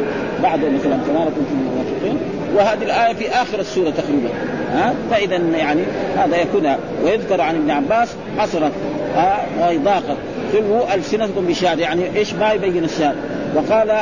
[0.42, 2.18] بعد مثلا كما في المنافقين
[2.56, 4.28] وهذه الآية في آخر السورة تقريبا.
[4.72, 5.82] ها؟ فإذا يعني
[6.16, 6.74] هذا يكون
[7.04, 8.72] ويذكر عن ابن عباس حصرت
[9.14, 10.16] ها؟ وضاقت
[10.52, 13.18] تلو ألسنتكم بشهادة يعني إيش ما يبين الشهادة
[13.54, 13.96] وقال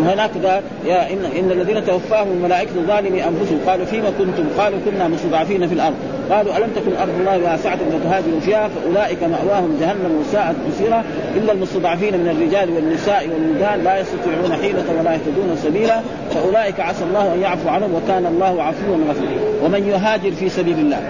[0.00, 3.60] وهناك قال يا إن, إن الذين توفاهم الملائكة ظالمي أنفسهم.
[3.66, 5.94] قالوا فيما كنتم؟ قالوا كنا مستضعفين في الأرض.
[6.30, 11.04] قالوا ألم تكن أرض الله واسعة فتهاجروا فيها؟ فأولئك مأواهم جهنم وساءت مصيرا
[11.36, 16.00] إلا المستضعفين من الرجال والنساء والولدان لا يستطيعون حيلة ولا يهتدون سبيلا.
[16.34, 19.64] فأولئك عسى الله أن يعفو عنهم وكان الله عفوا غفورا.
[19.64, 21.00] ومن يهاجر في سبيل الله.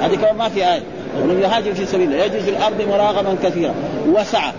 [0.00, 0.82] هذه كمان ما في آية.
[1.22, 3.74] ومن يهاجر في سبيل الله يجد في الأرض مراغما كثيرا.
[4.08, 4.52] وسعة.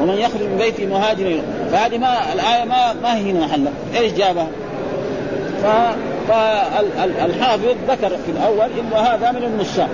[0.00, 4.48] ومن يخرج من بيته مهاجرا فهذه ما الآية ما ما هي هنا محلها إيش جابها؟
[6.28, 9.88] فالحافظ ذكر في الأول انه هذا من النساء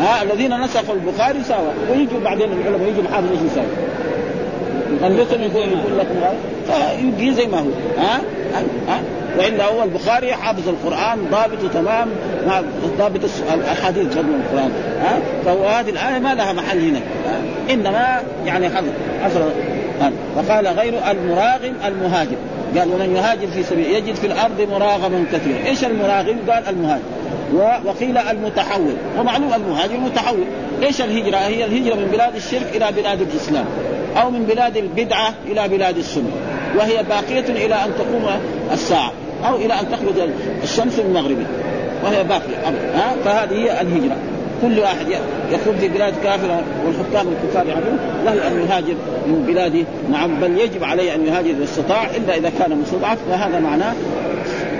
[0.00, 3.66] ها الذين نسخوا البخاري سوا ويجوا بعدين العلماء يجوا الحافظ إيش يساوي؟
[5.02, 6.06] يغلطهم يقول يقول لك
[6.66, 7.68] فيجي زي ما هو.
[7.98, 8.20] ها؟
[8.88, 9.00] ها؟
[9.38, 12.08] والا هو البخاري حافظ القرآن ضابطه تمام
[12.98, 13.20] ضابط
[13.54, 14.72] الأحاديث قبل القرآن.
[15.02, 17.00] ها؟ فهو هذه الآية ما لها محل هنا.
[17.70, 18.70] إنما يعني
[19.24, 19.42] حصل.
[20.36, 22.36] وقال غير المراغم المهاجر.
[22.78, 27.02] قال ومن يهاجر في سبيل يجد في الأرض مراغما كثيرا، إيش المراغم؟ قال المهاجر.
[27.84, 28.94] وقيل المتحول.
[29.18, 30.44] ومعلوم المهاجر متحول.
[30.82, 33.64] إيش الهجرة؟ هي الهجرة من بلاد الشرك إلى بلاد الإسلام.
[34.16, 36.30] أو من بلاد البدعة إلى بلاد السنة
[36.78, 38.28] وهي باقية إلى أن تقوم
[38.72, 39.12] الساعة
[39.48, 40.28] أو إلى أن تخرج
[40.62, 41.46] الشمس من مغربها
[42.04, 42.56] وهي باقية
[42.94, 44.16] ها؟ فهذه هي الهجرة.
[44.62, 45.06] كل واحد
[45.50, 48.94] يخرج في بلاد كافرة والحكام الكفار يعلمون له أن يهاجر
[49.26, 53.60] من بلاده نعم بل يجب عليه أن يهاجر إذا استطاع إلا إذا كان مستضعف وهذا
[53.60, 53.94] معناه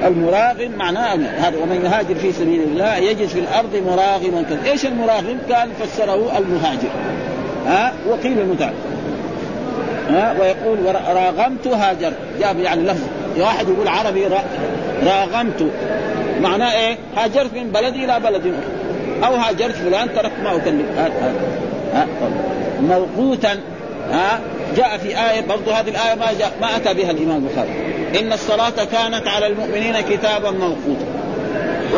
[0.05, 5.38] المراغم معناه هذا ومن يهاجر في سبيل الله يجد في الأرض مراغما كذا إيش المراغم؟
[5.53, 6.88] قال فسره المهاجر
[7.66, 8.73] ها؟ وقيل المتعب.
[10.11, 12.12] ها ويقول راغمت هاجر.
[12.41, 13.07] جاب يعني لفظ.
[13.38, 14.27] واحد يقول عربي
[15.07, 15.71] راغمت.
[16.41, 20.87] معناه إيه؟ هاجرت من بلدي إلى بلد اخر أو هاجرت فلان تركت ما أكلم.
[22.81, 23.57] موقوتا.
[24.11, 24.41] ها
[24.77, 27.71] جاء في آية برضو هذه الآية ما جاء ما أتى بها الإمام البخاري.
[28.21, 31.07] إن الصلاة كانت على المؤمنين كتابا موقوتا.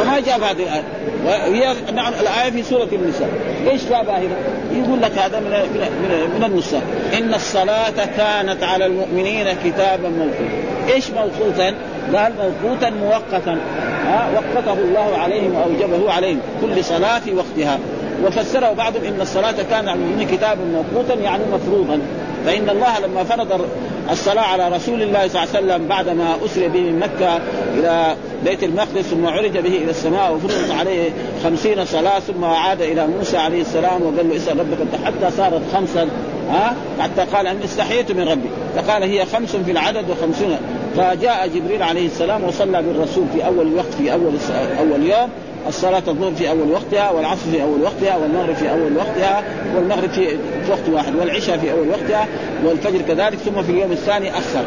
[0.00, 0.84] وما جاء هذه الآية.
[1.24, 3.28] وهي نعم الآية في سورة النساء.
[3.70, 4.36] إيش جابها هنا؟
[4.72, 6.82] يقول لك هذا من من, من النساء.
[7.18, 10.94] إن الصلاة كانت على المؤمنين كتابا موقوتا.
[10.94, 11.74] إيش موقوتا؟
[12.14, 13.58] قال موقوتا مؤقتا.
[14.06, 16.40] ها وقته الله عليهم وأوجبه عليهم.
[16.62, 17.78] كل صلاة في وقتها.
[18.24, 22.00] وفسره بعضهم إن الصلاة كان على المؤمنين كتابا موقوتا يعني مفروضا.
[22.46, 23.66] فإن الله لما فرض
[24.10, 27.40] الصلاة على رسول الله صلى الله عليه وسلم بعدما أسري به من مكة
[27.78, 31.10] إلى بيت المقدس ثم عرج به إلى السماء وفرضت عليه
[31.44, 36.08] خمسين صلاة ثم عاد إلى موسى عليه السلام وقال له اسأل ربك حتى صارت خمسا
[36.50, 38.48] ها؟ حتى قال ان استحييت من ربي.
[38.76, 40.56] فقال هي خمس في العدد وخمسون.
[40.96, 44.32] فجاء جبريل عليه السلام وصلى بالرسول في أول الوقت في أول
[44.78, 45.28] أول يوم.
[45.68, 49.42] الصلاة الظهر في أول وقتها والعصر في أول وقتها والمغرب في أول وقتها
[49.76, 50.26] والمغرب في,
[50.70, 52.26] وقت واحد والعشاء في أول وقتها
[52.64, 54.64] والفجر كذلك ثم في اليوم الثاني أخر.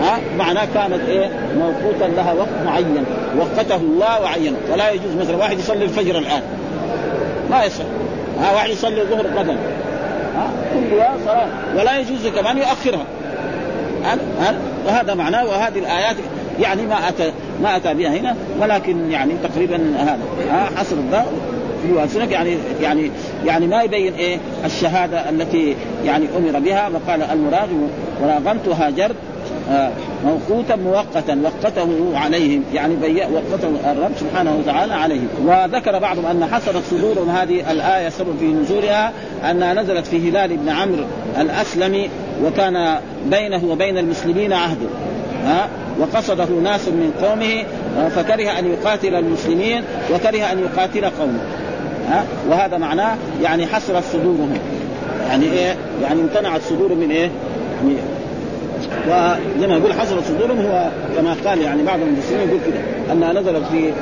[0.00, 3.04] ها؟ معناه كانت إيه؟ موقوتا لها وقت معين
[3.38, 4.56] وقته الله وعينه.
[4.68, 6.42] فلا يجوز مثلا واحد يصلي الفجر الآن.
[7.50, 7.84] ما يصح
[8.40, 9.56] ها؟ واحد يصلي الظهر غدا
[10.36, 11.48] ها؟ كلها صلاة.
[11.76, 13.06] ولا يجوز كمان يؤخرها.
[14.40, 14.54] ها؟
[14.86, 16.16] وهذا معناه وهذه الآيات
[16.60, 20.20] يعني ما أتى ما أتى بها هنا ولكن يعني تقريبا هذا.
[20.76, 21.32] حصر الضاء
[21.82, 23.10] في يعني يعني
[23.44, 26.88] يعني ما يبين إيه الشهادة التي يعني أمر بها.
[26.88, 27.88] وقال المراغم
[28.22, 29.16] وراغمت هاجرت
[29.70, 29.90] آه
[30.24, 32.62] موقوتا مؤقتا وقته عليهم.
[32.74, 32.94] يعني
[33.32, 35.28] وقته الرب سبحانه وتعالى عليهم.
[35.44, 39.12] وذكر بعضهم أن حصلت صدورهم هذه الآية سبب في نزولها
[39.50, 41.04] انها نزلت في هلال بن عمرو
[41.40, 42.10] الأسلمي
[42.44, 44.78] وكان بينه وبين المسلمين عهد.
[45.44, 47.64] ها؟ وقصده ناس من قومه
[48.08, 49.82] فكره أن يقاتل المسلمين
[50.14, 51.40] وكره أن يقاتل قومه.
[52.08, 54.58] ها؟ وهذا معناه يعني حسرت صدورهم.
[55.28, 57.30] يعني إيه؟ يعني امتنعت صدورهم من إيه؟
[59.08, 63.32] يعني وزي ما يقول حسرت صدورهم هو كما قال يعني بعض المسلمين يقول كده أنها
[63.32, 63.92] نزلت في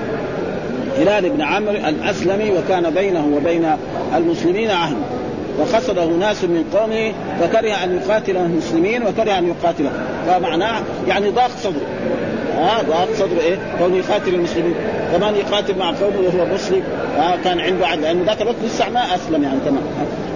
[0.98, 3.66] هلال بن عمرو الأسلمي وكان بينه وبين
[4.16, 4.96] المسلمين عهد.
[5.58, 9.90] وقصده ناس من قومه فكره أن يقاتل المسلمين وكره أن يقاتل.
[10.26, 11.86] فمعناه يعني ضاق صدره.
[12.56, 14.74] ها ضاق صدره إيه؟ كونه يقاتل المسلمين.
[15.12, 16.82] كمان يقاتل مع قومه وهو مسلم.
[17.18, 18.02] آه كان عنده عدل.
[18.02, 19.82] لأنه ذاك الوقت لسه ما أسلم يعني كمان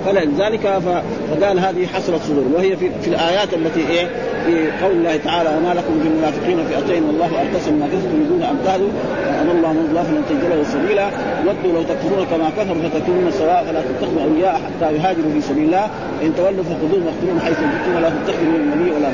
[0.06, 4.08] فلذلك فقال هذه حصلت صدور وهي في, في الآيات التي إيه؟
[4.48, 8.56] في قول الله تعالى وما لكم في المنافقين فئتين والله ارتسم ما كسبوا تريدون ان
[8.64, 8.88] تهدوا
[9.26, 11.06] وأن الله من الله فلن تجد له سبيلا
[11.46, 15.84] ودوا لو تكفرون كما كفروا فتكونون سواء فلا تتخذوا اولياء حتى يهاجروا في سبيل الله
[16.22, 19.08] ان تولوا فخذوهم واقتلوهم حيث وجدتم ولا تتخذوا من النبي ولا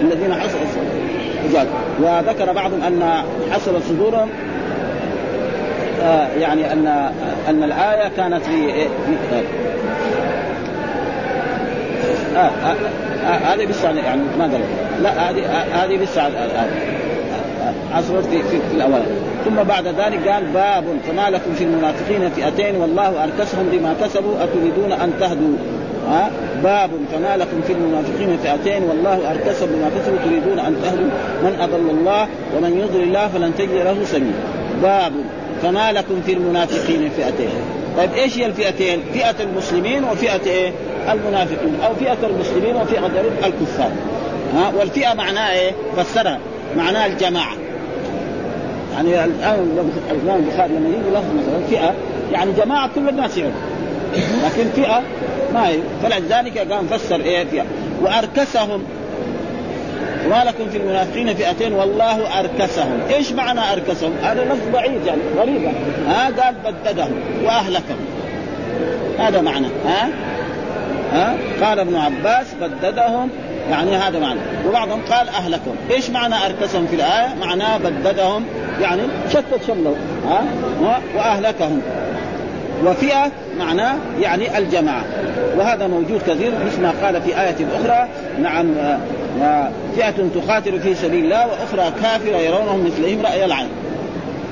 [0.00, 1.64] الذين حصلوا
[2.00, 4.28] وذكر بعضهم ان حصلت صدورهم
[6.02, 6.86] آه يعني ان
[7.48, 8.88] ان الايه كانت في إيه
[12.36, 14.60] آه آه آه هذه لسه يعني ما قال
[15.02, 16.22] لا هذه هذه لسه
[17.92, 19.00] حصلت في, في, في الأول.
[19.44, 24.92] ثم بعد ذلك قال باب فما لكم في المنافقين فئتين والله أركسهم بما كسبوا أتريدون
[24.92, 25.56] أن تهدوا.
[26.08, 26.30] ها؟
[26.62, 31.10] باب فما لكم في المنافقين فئتين والله أركسهم بما كسبوا تريدون أن تهدوا.
[31.42, 34.32] من أضل الله ومن يضل الله فلن تجد له سبيلا.
[34.82, 35.12] باب.
[35.62, 37.50] فما لكم في المنافقين فئتين.
[37.96, 40.72] طيب إيش هي الفئتين؟ فئة المسلمين وفئة إيه؟
[41.10, 43.06] المنافقين أو فئة المسلمين وفئة
[43.44, 43.90] الكفار.
[44.54, 46.38] ها والفئة معناها إيه؟ فسرها.
[46.76, 47.54] معناها الجماعة.
[48.92, 51.94] يعني الآن الامام البخاري لما يجي لفظ مثلا فئة
[52.32, 53.54] يعني جماعة كل الناس يعرف
[54.44, 55.02] لكن فئة
[55.54, 55.78] ما هي.
[56.02, 57.64] فلذلك قام فسر إيه؟ فئة.
[58.02, 58.82] وأركسهم.
[60.26, 65.72] وما لكم في المنافقين فئتين والله أركسهم، إيش معنى أركسهم؟ هذا لفظ بعيد يعني غريبة
[66.08, 68.06] ها؟ قال بددهم وأهلكهم.
[69.18, 69.66] هذا معنى.
[69.86, 70.08] ها؟
[71.12, 73.30] ها؟ قال ابن عباس بددهم
[73.70, 74.40] يعني هذا معنى.
[74.68, 75.76] وبعضهم قال أهلكهم.
[75.90, 78.44] إيش معنى أركسهم في الآية؟ معناه بددهم
[78.80, 79.96] يعني شتت شملهم.
[80.28, 80.44] ها؟
[81.16, 81.82] وأهلكهم.
[82.84, 85.04] وفئة معناه يعني الجماعة.
[85.56, 88.08] وهذا موجود كثير مثل ما قال في آية أخرى
[88.42, 88.74] نعم
[89.96, 93.68] فئة تقاتل في سبيل الله وأخرى كافرة يرونهم مثلهم رأي العين.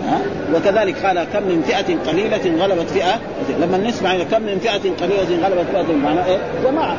[0.08, 0.18] ها؟
[0.54, 3.20] وكذلك قال كم من فئة قليلة غلبت فئة
[3.60, 6.96] لما نسمع كم من فئة قليلة غلبت فئة معناه إيه؟ جماعة.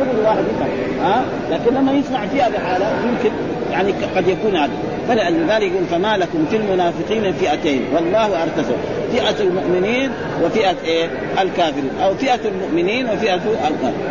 [0.00, 1.04] كل واحد يفهم.
[1.04, 3.30] ها؟ لكن لما يسمع فئة بحالة يمكن
[3.72, 4.72] يعني قد يكون هذا
[5.08, 7.82] فلذلك فما لكم في المنافقين فئتين.
[7.94, 8.76] والله ارتزوا
[9.12, 10.10] فئة المؤمنين
[10.42, 11.08] وفئة إيه؟
[11.42, 11.90] الكافرين.
[12.02, 14.10] أو فئة المؤمنين وفئة الكافرين.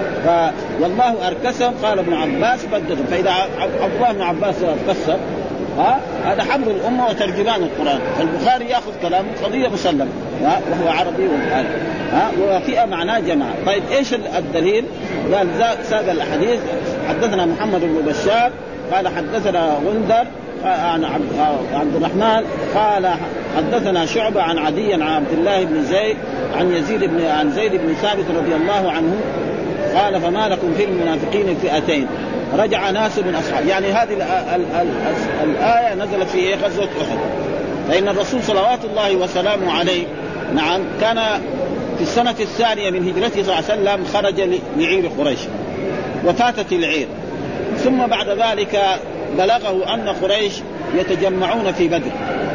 [0.80, 4.56] والله أركسهم قال ابن عباس بددهم فإذا عبد الله بن عباس
[4.88, 5.18] فسر
[5.78, 8.00] ها؟ هذا حبر الأمة وترجمان القرآن.
[8.18, 10.08] فالبخاري يأخذ كلام قضية مسلمة
[10.42, 11.66] وهو عربي وقال
[12.12, 13.54] ها؟ وفئه معناه جماعة.
[13.66, 14.86] طيب إيش الدليل؟
[15.34, 15.48] قال
[15.84, 16.60] ساق الأحاديث.
[17.10, 18.52] حدثنا محمد بن بشار
[18.94, 20.28] قال حدثنا غندر
[20.66, 21.06] عن
[21.74, 22.44] عبد الرحمن
[22.76, 23.10] قال
[23.58, 26.18] حدثنا شعبة عن عدي عن عبد الله بن زيد
[26.56, 29.16] عن يزيد بن عن زيد بن ثابت رضي الله عنه
[29.96, 32.08] قال فما لكم في المنافقين فئتين.
[32.58, 34.14] رجع ناس من اصحاب يعني هذه
[35.44, 37.18] الآية نزلت في إيه؟ غزوة أحد.
[37.90, 40.04] فإن الرسول صلوات الله وسلامه عليه
[40.56, 41.42] نعم كان
[41.98, 44.42] في السنة الثانية من هجرته صلى الله عليه وسلم خرج
[44.78, 45.40] لعير قريش
[46.26, 47.08] وفاتت العير.
[47.84, 48.80] ثم بعد ذلك
[49.38, 50.54] بلغه أن قريش
[50.96, 52.12] يتجمعون في بدر.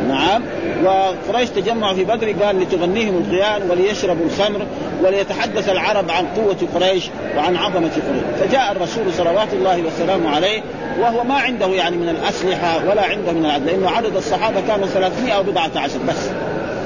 [0.08, 0.42] نعم.
[0.84, 4.66] وقريش تجمعوا في بدر قال لتغنيهم القيان وليشربوا الخمر
[5.02, 8.40] وليتحدث العرب عن قوة قريش وعن عظمة قريش.
[8.40, 10.62] فجاء الرسول صلوات الله وسلامه عليه
[11.00, 15.32] وهو ما عنده يعني من الأسلحة ولا عنده من العدل لأنه عدد الصحابة كانوا 300
[15.32, 16.30] أو بضعة عشر بس.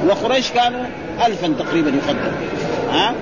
[0.09, 0.85] وقريش كانوا
[1.27, 2.31] ألفا تقريبا يقدر
[2.92, 3.14] ها؟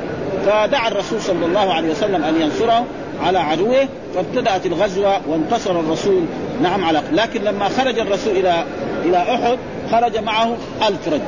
[0.47, 2.85] فدعا الرسول صلى الله عليه وسلم أن ينصره
[3.23, 6.23] على عدوه فابتدأت الغزوة وانتصر الرسول.
[6.63, 8.65] نعم على لكن لما خرج الرسول إلى
[9.05, 9.59] إلى أحد
[9.93, 10.57] خرج معه
[10.89, 11.21] ألف رجل.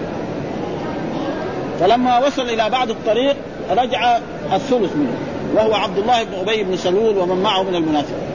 [1.81, 3.37] فلما وصل إلى بعض الطريق
[3.71, 4.19] رجع
[4.53, 5.13] الثلث منه
[5.55, 8.29] وهو عبد الله بن أبي بن سلول ومن معه من المنافقين.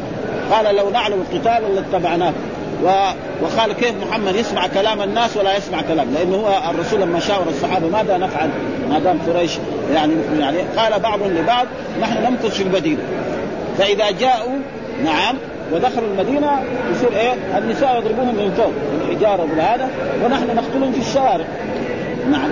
[0.52, 2.34] قال لو نعلم القتال لاتبعناه
[3.42, 7.88] وقال كيف محمد يسمع كلام الناس ولا يسمع كلام؟ لأنه هو الرسول لما شاور الصحابة
[7.88, 8.50] ماذا نفعل؟
[8.90, 9.52] ما دام قريش
[9.94, 11.68] يعني يعني قال بعضهم لبعض
[12.02, 13.02] نحن نمكث في المدينة
[13.78, 14.58] فإذا جاءوا
[15.04, 15.36] نعم
[15.72, 19.90] ودخلوا المدينة يصير إيه؟ النساء يضربوهم من فوق بالحجاره وبهذا
[20.26, 21.46] ونحن نقتلهم في الشوارع.
[22.32, 22.50] نعم.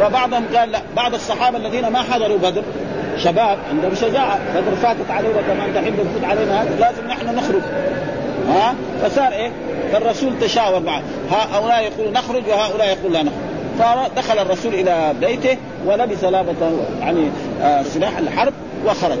[0.00, 2.62] وبعضهم قال لا بعض الصحابة الذين ما حضروا بدر
[3.16, 7.62] شباب عندهم شجاعة بدر فاتت علينا كمان تحب تفوت علينا هذا لازم نحن نخرج.
[8.48, 9.50] ها؟ فصار إيه؟
[9.92, 13.56] فالرسول تشاور معه هؤلاء يقولون نخرج وهؤلاء يقول لا نخرج.
[13.78, 17.28] فدخل الرسول إلى بيته ولبس لابته يعني
[17.62, 18.52] آه سلاح الحرب
[18.86, 19.18] وخرج.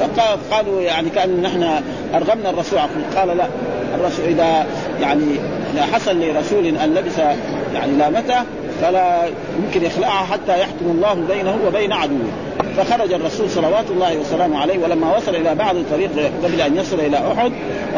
[0.00, 1.82] فقالوا يعني كأن نحن
[2.14, 2.78] ارغمنا الرسول
[3.16, 3.46] قال لا
[3.94, 4.66] الرسول إذا
[5.00, 5.24] يعني
[5.74, 7.18] إذا حصل لرسول أن لبس
[7.74, 8.42] يعني لامته
[8.82, 9.22] فلا
[9.58, 12.30] يمكن يخلعها حتى يحكم الله بينه وبين عدوه.
[12.76, 16.10] فخرج الرسول صلوات الله وسلامه عليه ولما وصل إلى بعض الطريق
[16.44, 17.52] قبل أن يصل إلى أحد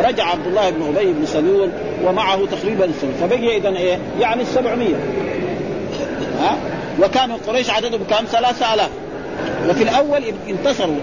[0.04, 1.70] رجع عبد الله بن أبي بن سلول
[2.04, 4.88] ومعه تقريبا السنة فبقي اذا إيه؟ يعني 700
[6.40, 6.56] ها؟
[7.02, 8.90] وكانوا قريش عددهم كم؟ ثلاثة آلاف.
[9.68, 10.96] وفي الأول انتصروا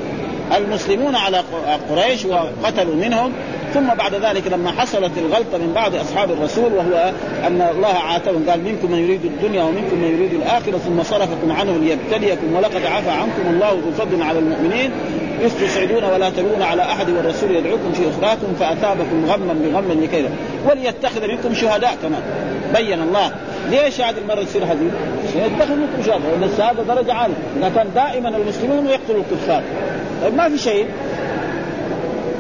[0.58, 1.44] المسلمون على
[1.90, 3.32] قريش وقتلوا منهم
[3.74, 7.12] ثم بعد ذلك لما حصلت الغلطة من بعض أصحاب الرسول وهو
[7.48, 11.78] أن الله عاتبهم قال منكم من يريد الدنيا ومنكم من يريد الآخرة ثم صرفكم عنه
[11.78, 14.92] ليبتليكم ولقد عفى عنكم الله ذو فضل على المؤمنين
[15.42, 20.30] إذ تسعدون ولا تلون على أحد والرسول يدعوكم في اخراكم فأثابكم غما بغم لكذا
[20.70, 22.22] وليتخذ منكم شهداء كمان
[22.74, 23.32] بين الله.
[23.70, 24.92] ليش هذه المرة تصير هذه؟
[25.36, 27.34] يتخذ شهداء لأن الشهاده درجة عالية.
[27.58, 29.64] إذا كان دائما المسلمون يقتلوا الكفار.
[30.24, 30.86] طيب ما في شيء.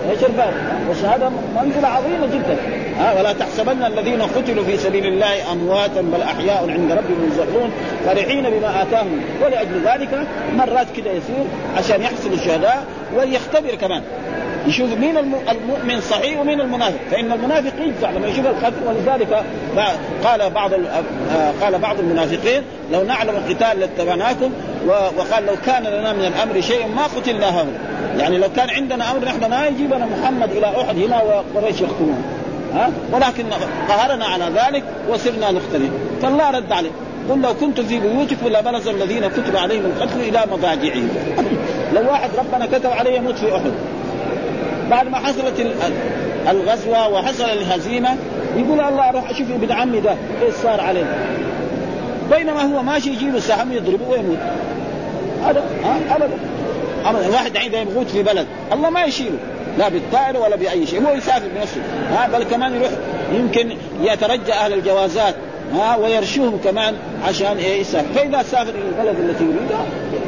[0.10, 0.54] إيش الفرق؟
[0.90, 2.58] والشهادة منزلة عظيمة جدا.
[3.00, 7.72] ها ولا تحسبن الذين قتلوا في سبيل الله امواتا بل أحياء عند ربهم يرزقون
[8.06, 9.22] فرحين بما آتاهم.
[9.46, 11.46] ولأجل ذلك مرات كده يصير
[11.78, 12.86] عشان يحصل الشهداء
[13.18, 14.02] ويختبر كمان.
[14.68, 17.00] يشوف مين المؤمن صحيح ومين المنافق.
[17.12, 19.44] فإن المنافق يدفع لما يشوف القتل ولذلك
[20.24, 20.72] قال بعض
[21.62, 24.52] قال بعض المنافقين لو نعلم القتال لاتبعناكم
[24.88, 27.80] وقال لو كان لنا من الأمر شيء ما قتلنا هؤلاء.
[28.18, 32.24] يعني لو كان عندنا أمر نحن ما يجيبنا محمد إلى أحد هنا وقريش يقتلون.
[32.74, 33.44] ها؟ ولكن
[33.90, 35.90] قهرنا على ذلك وصرنا نختلف
[36.22, 36.92] فالله رد عليه.
[37.30, 41.10] قل لو كنتم في بيوتكم لبلغ الذين كتب عليهم القتل إلى مضاجعهم.
[41.96, 43.72] لو واحد ربنا كتب عليه يموت في أحد.
[44.90, 45.68] بعد ما حصلت
[46.50, 48.18] الغزوة وحصل الهزيمة
[48.58, 51.06] يقول الله أروح أشوف ابن عمي ده إيش صار عليه.
[52.32, 54.38] بينما هو ماشي يجيب السهم يضربه ويموت.
[55.46, 59.38] هذا ها؟ ابدا واحد عنده يموت في بلد الله ما يشيله.
[59.78, 61.82] لا بالطائره ولا بأي شيء مو يسافر بنفسه.
[62.10, 62.92] ها؟ بل كمان يروح
[63.34, 65.36] يمكن يترجى أهل الجوازات
[65.76, 66.96] ها؟ ويرشوهم كمان
[67.28, 69.86] عشان إيه يسافر فاذا سافر إلى البلد التي يريدها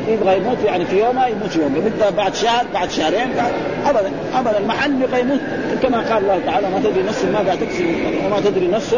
[0.07, 3.51] يبغى يموت يعني في يومها يموت يوم يموت بعد شهر بعد شهرين بعد
[3.85, 4.57] ابدا ابدا.
[4.57, 5.39] المحل يبغى يموت
[5.83, 7.85] كما قال الله تعالى ما تدري نفس ماذا تكسب
[8.25, 8.95] وما تدري نفس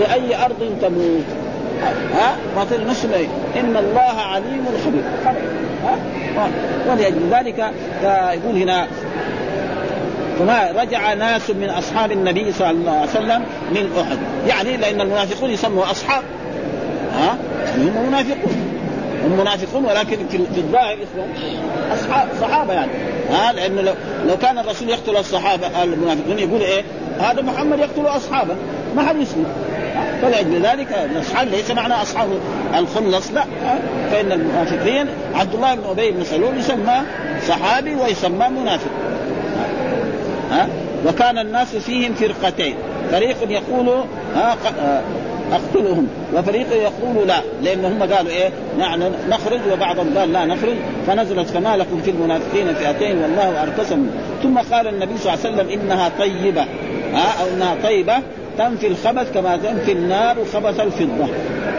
[0.00, 1.24] بأي أرض تموت.
[2.14, 3.04] ها؟ ما تدري نفس
[3.60, 5.02] إن الله عليم خبير.
[5.84, 6.48] ها؟
[6.88, 7.70] ولأجل ذلك
[8.42, 8.86] يقول هنا
[10.38, 14.18] فما رجع ناس من أصحاب النبي صلى الله عليه وسلم من أحد.
[14.48, 16.22] يعني لأن المنافقون يسموا أصحاب
[17.14, 17.36] ها؟
[17.76, 18.70] هم منافقون.
[19.24, 21.28] هم منافقون ولكن في الظاهر اسمهم
[21.92, 22.92] اصحاب صحابة يعني.
[23.30, 23.92] ها؟ لأنه لو,
[24.28, 26.82] لو كان الرسول يقتل الصحابة المنافقون يقول إيه؟
[27.20, 28.54] هذا محمد يقتل أصحابه.
[28.96, 29.46] ما حد يسلم
[30.22, 32.28] فلأجل ذلك الأصحاب ليس معنى أصحاب
[32.78, 33.44] الخلص لا.
[34.10, 37.00] فإن المنافقين عبد الله بن أبي بن سلول يسمى
[37.48, 38.90] صحابي ويسمى منافق.
[40.50, 40.68] ها؟
[41.06, 42.74] وكان الناس فيهم فرقتين.
[43.10, 44.04] فريق يقول
[44.34, 44.56] ها
[45.52, 46.08] أقتلهم.
[46.34, 50.76] وفريق يقول لا لأن هم قالوا إيه نحن نخرج وبعضهم قال لا نخرج.
[51.06, 54.10] فنزلت فما لكم في المنافقين فئتين والله أركسهم.
[54.42, 56.62] ثم قال النبي صلى الله عليه وسلم إنها طيبة.
[57.12, 58.14] ها أو إنها طيبة.
[58.60, 61.28] تنفي الخبث كما تنفي النار خبث الفضة.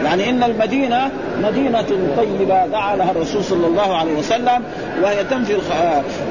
[0.04, 1.10] يعني إن المدينة
[1.42, 4.62] مدينة طيبة دعا لها الرسول صلى الله عليه وسلم
[5.02, 5.56] وهي تنفي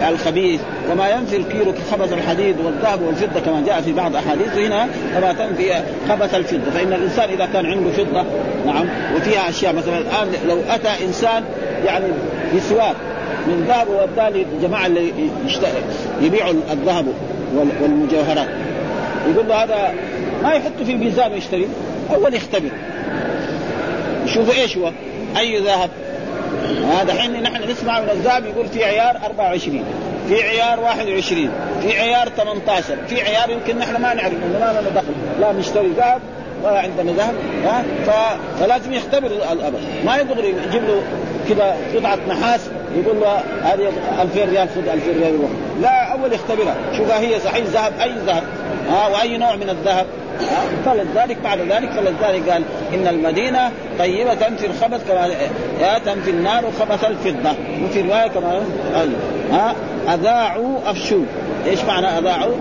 [0.10, 5.34] الخبيث كما ينفي الكيلو خبث الحديد والذهب والفضة كما جاء في بعض أحاديث هنا كما
[5.34, 5.74] تنفي
[6.10, 6.72] خبث الفضة.
[6.74, 8.26] فإن الإنسان إذا كان عنده فضة
[8.66, 8.86] نعم
[9.16, 11.43] وفيها أشياء مثلا الآن لو أتى إنسان
[11.86, 12.06] يعني
[12.56, 12.95] بسواك
[13.47, 15.14] من ذهب والتالي الجماعه اللي
[16.22, 17.06] يبيعوا الذهب
[17.82, 18.47] والمجوهرات.
[19.34, 19.93] يقول له هذا
[20.44, 21.68] ما يحط في الميزان ويشتري
[22.14, 22.70] أول يختبر.
[24.26, 24.92] يشوف إيش هو؟
[25.38, 25.89] أي ذهب؟
[26.92, 29.84] هذا حين نحن نسمع من الذهب يقول في عيار 24
[30.28, 35.14] في عيار 21 في عيار 18 في عيار يمكن نحن ما نعرف ما لنا دخل.
[35.39, 36.22] لا نشتري ذهب
[36.64, 37.36] ولا عندنا ذهب
[37.66, 37.84] ها؟
[38.60, 41.04] فلازم يختبر الابد ما يقدر يجيب له
[41.50, 42.62] كذا قطعة نحاس
[42.96, 45.39] يقول له هذه 2000 ريال خذ 2000 ريال
[45.82, 46.76] لا أول يختبرها.
[46.98, 48.44] شوفها هي صحيح ذهب أي ذهب؟
[48.89, 50.06] ها وأي نوع من الذهب؟
[50.86, 52.64] فلذلك بعد ذلك فلذلك قال
[52.94, 57.52] إن المدينة طيبة تنفي الخبث كما تنفي النار خبث الفضة.
[57.84, 58.62] وفي رواية كما
[59.52, 59.76] ها؟
[60.14, 61.26] أذاعوا أفشوا.
[61.68, 62.54] إيش معنى أذاعوا؟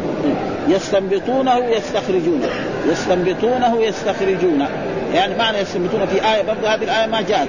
[0.68, 2.49] يستنبطونه يستخرجونه.
[2.87, 4.68] يستنبطونه يستخرجونه.
[5.14, 7.49] يعني معنى يستنبطونه في آية برضه هذه الآية ما جاءت.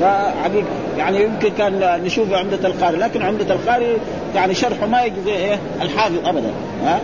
[0.00, 0.66] فحقيقة
[0.98, 3.96] يعني يمكن كان نشوف عمدة القارئ لكن عمدة القارئ
[4.34, 6.50] يعني شرحه ما يجزي إيه؟ الحافظ ابدا
[6.84, 7.00] ها؟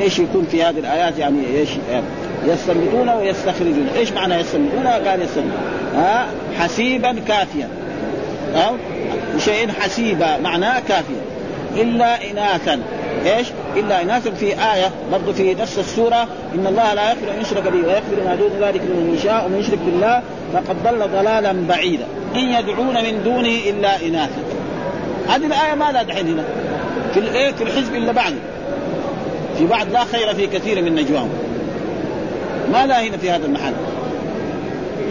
[0.00, 1.68] إيش يكون في هذه الآيات؟ يعني إيش؟
[2.46, 3.88] يستنبطون ويستخرجون.
[3.96, 5.60] إيش معنى يستنبطون؟ قال يستنبطون.
[5.94, 6.26] ها؟
[6.58, 7.68] حسيبا كافيا.
[8.54, 8.72] ها
[9.38, 11.22] شيء حسيبا معناه كافيا.
[11.76, 12.80] إلا اناثا.
[13.26, 14.30] إيش؟ إلا اناثا.
[14.30, 18.34] في آية برضه في نفس السورة إن الله لا يغفر أن يشرك به ويغفر ما
[18.34, 20.22] دون ذلك لمن يشاء ومن يشرك بالله
[20.52, 22.04] فقد ضل ضلالا بعيدا.
[22.34, 24.42] إن يدعون من دونه إلا اناثا.
[25.28, 26.44] هذه الآية ما لها دحين هنا؟
[27.14, 28.36] في الايه في الحزب الا بعده.
[29.58, 31.30] في بعض لا خير في كثير من نجواهم.
[32.72, 33.72] ما لا هنا في هذا المحل.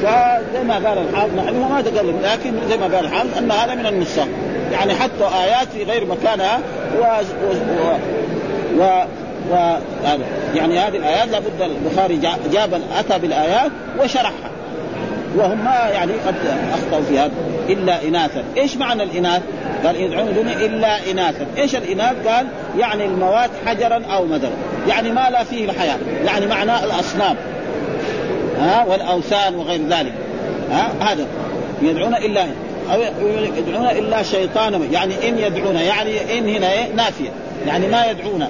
[0.02, 3.86] فزي ما قال الحافظ نحن ما تكلم لكن زي ما قال الحافظ أن هذا من
[3.86, 4.28] النساء
[4.72, 6.60] يعني حتى آيات في غير مكانها
[7.00, 7.04] و,
[7.48, 7.56] و...
[8.80, 9.04] و...
[9.52, 9.56] و...
[10.56, 12.18] يعني هذه الآيات لابد البخاري
[12.52, 14.52] جاب أتى بالآيات وشرحها.
[15.38, 16.36] وهم ما يعني قد
[16.74, 17.32] أخطأوا في هذا
[17.70, 19.42] إلا إناثا، إيش معنى الإناث؟
[19.86, 22.48] قال يدعون دون إلا إناثا، إيش الإناث؟ قال
[22.80, 24.52] يعني المواد حجرا أو مدرا،
[24.88, 27.36] يعني ما لا فيه الحياة، يعني معناه الأصنام.
[28.60, 30.14] ها؟ والأوثان وغير ذلك.
[30.72, 31.26] ها؟ هذا.
[31.82, 32.46] يدعون إلا
[32.94, 33.02] أو
[33.58, 34.80] يدعون إلا شيطانا.
[34.92, 35.76] يعني إن يدعون.
[35.76, 37.30] يعني إن هنا إيه؟ نافية.
[37.68, 38.42] يعني ما يدعون.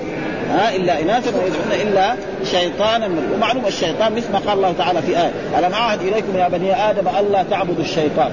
[0.51, 1.32] ها؟ إلا إناثا.
[1.32, 2.15] ويدعون إلا
[2.51, 3.09] شيطانا.
[3.34, 5.32] ومعلوم الشيطان مثل ما قال الله تعالى في آية.
[5.59, 8.32] ألم أعهد إليكم يا بني آدم الا تعبدوا الشيطان؟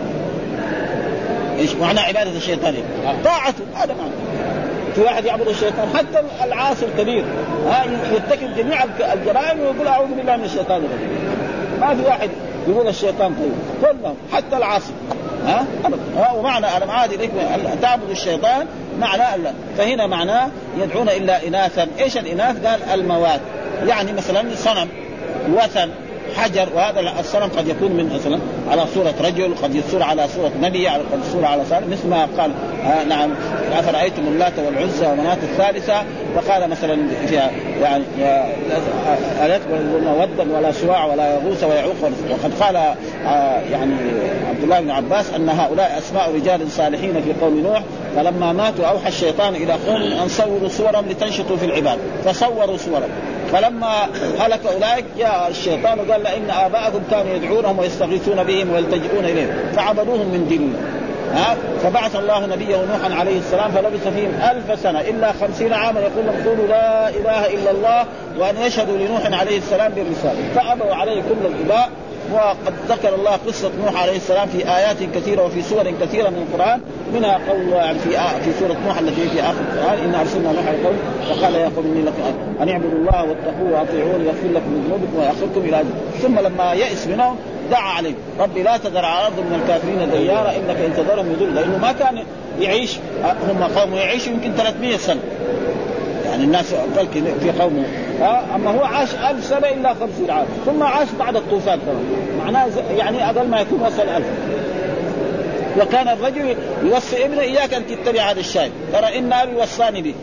[1.63, 2.75] إيش؟ معنى عبادة الشيطان.
[3.25, 4.13] طاعته هذا معنى.
[4.95, 7.25] في واحد يعبد الشيطان حتى العاصي الكبير
[7.67, 11.19] ها يرتكب جميع الجرائم ويقول أعوذ بالله من الشيطان الرجيم.
[11.81, 12.31] ما في واحد
[12.69, 13.53] يقول الشيطان طيب.
[13.81, 14.93] كلهم حتى العاصي.
[15.47, 15.67] ها؟
[16.35, 17.35] ومعنى الم عاد اليكم
[17.83, 18.67] تعبد الشيطان
[19.01, 20.49] معنى الله فهنا معناه
[20.79, 21.87] يدعون الا اناثا.
[22.01, 23.41] إيش الإناث؟ قال المواد
[23.87, 24.89] يعني مثلا صنم
[25.49, 25.89] وثن
[26.37, 28.39] حجر وهذا الصنم قد يكون من مثلا
[28.71, 32.51] على صورة رجل قد يصور على صورة نبي قد يصور على صورة مثل ما قال
[32.85, 33.31] آه نعم
[33.73, 36.03] أفرأيتم اللات والعزى ومناة الثالثة؟
[36.35, 37.51] فقال مثلا فيها
[37.83, 38.05] يعني
[39.45, 41.95] ألا يقبل ودا ولا سواع ولا يغوث ويعوق.
[42.31, 43.95] وقد قال آه يعني
[44.49, 47.83] عبد الله بن عباس أن هؤلاء أسماء رجال صالحين في قوم نوح
[48.17, 51.99] فلما ماتوا أوحى الشيطان إلى قوم أن صوروا صورا لتنشطوا في العباد.
[52.25, 53.09] فصوروا صورا.
[53.53, 59.49] فلما هلك أولئك جاء الشيطان وقال إن آباءكم كانوا يدعونهم ويستغيثون بهم ويلتجئون إليهم.
[59.77, 61.03] فعبدوهم من دين الله.
[61.41, 66.01] ها؟ فبعث الله نبيه نوحا عليه السلام فلبث فيهم ألف سنة إلا خمسين عاما.
[66.01, 68.05] يقول لهم قولوا لا إله إلا الله
[68.39, 71.89] وأن يشهدوا لنوح عليه السلام بالرسالة فأبوا عليه كل الإباء
[72.33, 76.81] وقد ذكر الله قصة نوح عليه السلام في آيات كثيرة وفي سور كثيرة من القرآن.
[77.15, 80.97] منها قول في آه في سورة نوح التي في آخر القرآن إن أرسلنا نوح القوم
[81.29, 82.23] فقال يا قوم إني لكم
[82.63, 85.91] أن اعبدوا الله واتقوه وأطيعوني يغفر لكم ذنوبكم ويأخذكم إلى أجل.
[86.23, 87.37] ثم لما يئس منهم
[87.71, 91.55] دعا عليه ربي لا تذر على الأرض من الكافرين ديارا انك ان تذرهم يضل.
[91.55, 92.25] لأنه ما كان
[92.61, 92.97] يعيش
[93.51, 95.21] هم قوم يعيش يمكن 300 سنة.
[96.33, 96.75] يعني الناس
[97.41, 97.85] في قومه
[98.55, 100.47] أما هو عاش ألف سنة إلا 50 عام.
[100.67, 102.05] ثم عاش بعد الطوفان كمان
[102.39, 104.27] معناه يعني أقل ما يكون وصل ألف.
[105.81, 108.71] وكان الرجل يوصي ابنه إياك أن تتبع هذا الشاي.
[108.93, 110.15] ترى إن أبي وصاني به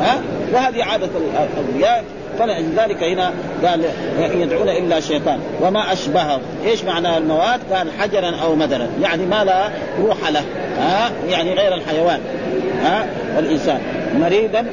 [0.00, 0.20] ها؟
[0.52, 2.04] وهذه عادة الأولياء.
[2.40, 3.32] فلذلك هنا
[3.66, 3.84] قال
[4.18, 5.38] يدعون إلا شيطان.
[5.60, 8.86] وما اشبهه إيش معنى المواد؟ قال حجرا أو مدرا.
[9.02, 9.68] يعني ما لا
[10.02, 10.42] روح له.
[10.78, 12.20] ها؟ يعني غير الحيوان.
[12.82, 13.80] ها؟ والإنسان.
[14.20, 14.64] مريدا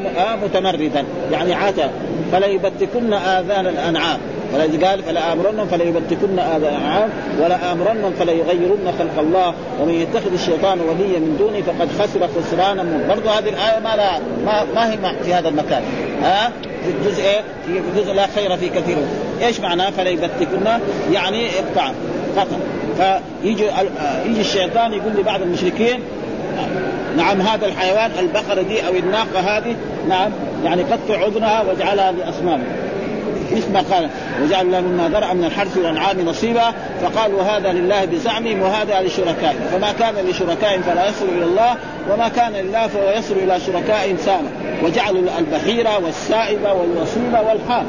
[0.43, 1.03] متمردا.
[1.31, 1.89] يعني عتا
[2.31, 4.17] فليبتكن آذان الأنعام.
[4.53, 7.09] ولذلك قال فلا امرنهم فليبتكن آذان الأنعام.
[7.41, 9.53] ولا امرنهم فليغيرن خلق الله.
[9.81, 12.85] ومن يتخذ الشيطان وليا من دونه فقد خسر خسرانا.
[13.09, 15.81] برضو هذه الآية ما لا ما, ما هي في هذا المكان.
[16.23, 16.51] ها؟
[16.83, 17.23] في الجزء
[17.65, 18.97] في الجزء لا خير في كثير.
[19.41, 20.65] إيش معناه فليبتكن
[21.11, 21.91] يعني اقطع
[22.37, 22.57] قطع
[22.97, 23.65] فيجي
[24.25, 25.99] يجي الشيطان يقول لبعض المشركين
[27.17, 29.75] نعم هذا الحيوان البقره دي أو الناقة هذه
[30.09, 30.31] نعم
[30.63, 32.63] يعني قطع عذنها واجعلها لأصنام.
[33.51, 34.09] مثل ما قال؟
[34.43, 36.73] وجعل له مما ذرأ من الحرث والأنعام نصيبا.
[37.01, 39.61] فقال وهذا لله بزعمهم وهذا لشركائهم.
[39.71, 41.75] فما كان لشركائهم فلا يصل إلى الله
[42.11, 44.49] وما كان لله فهو يصل إلى شركائهم سامة
[44.83, 47.85] وجعلوا البحيره والسائبه والوصيله والحام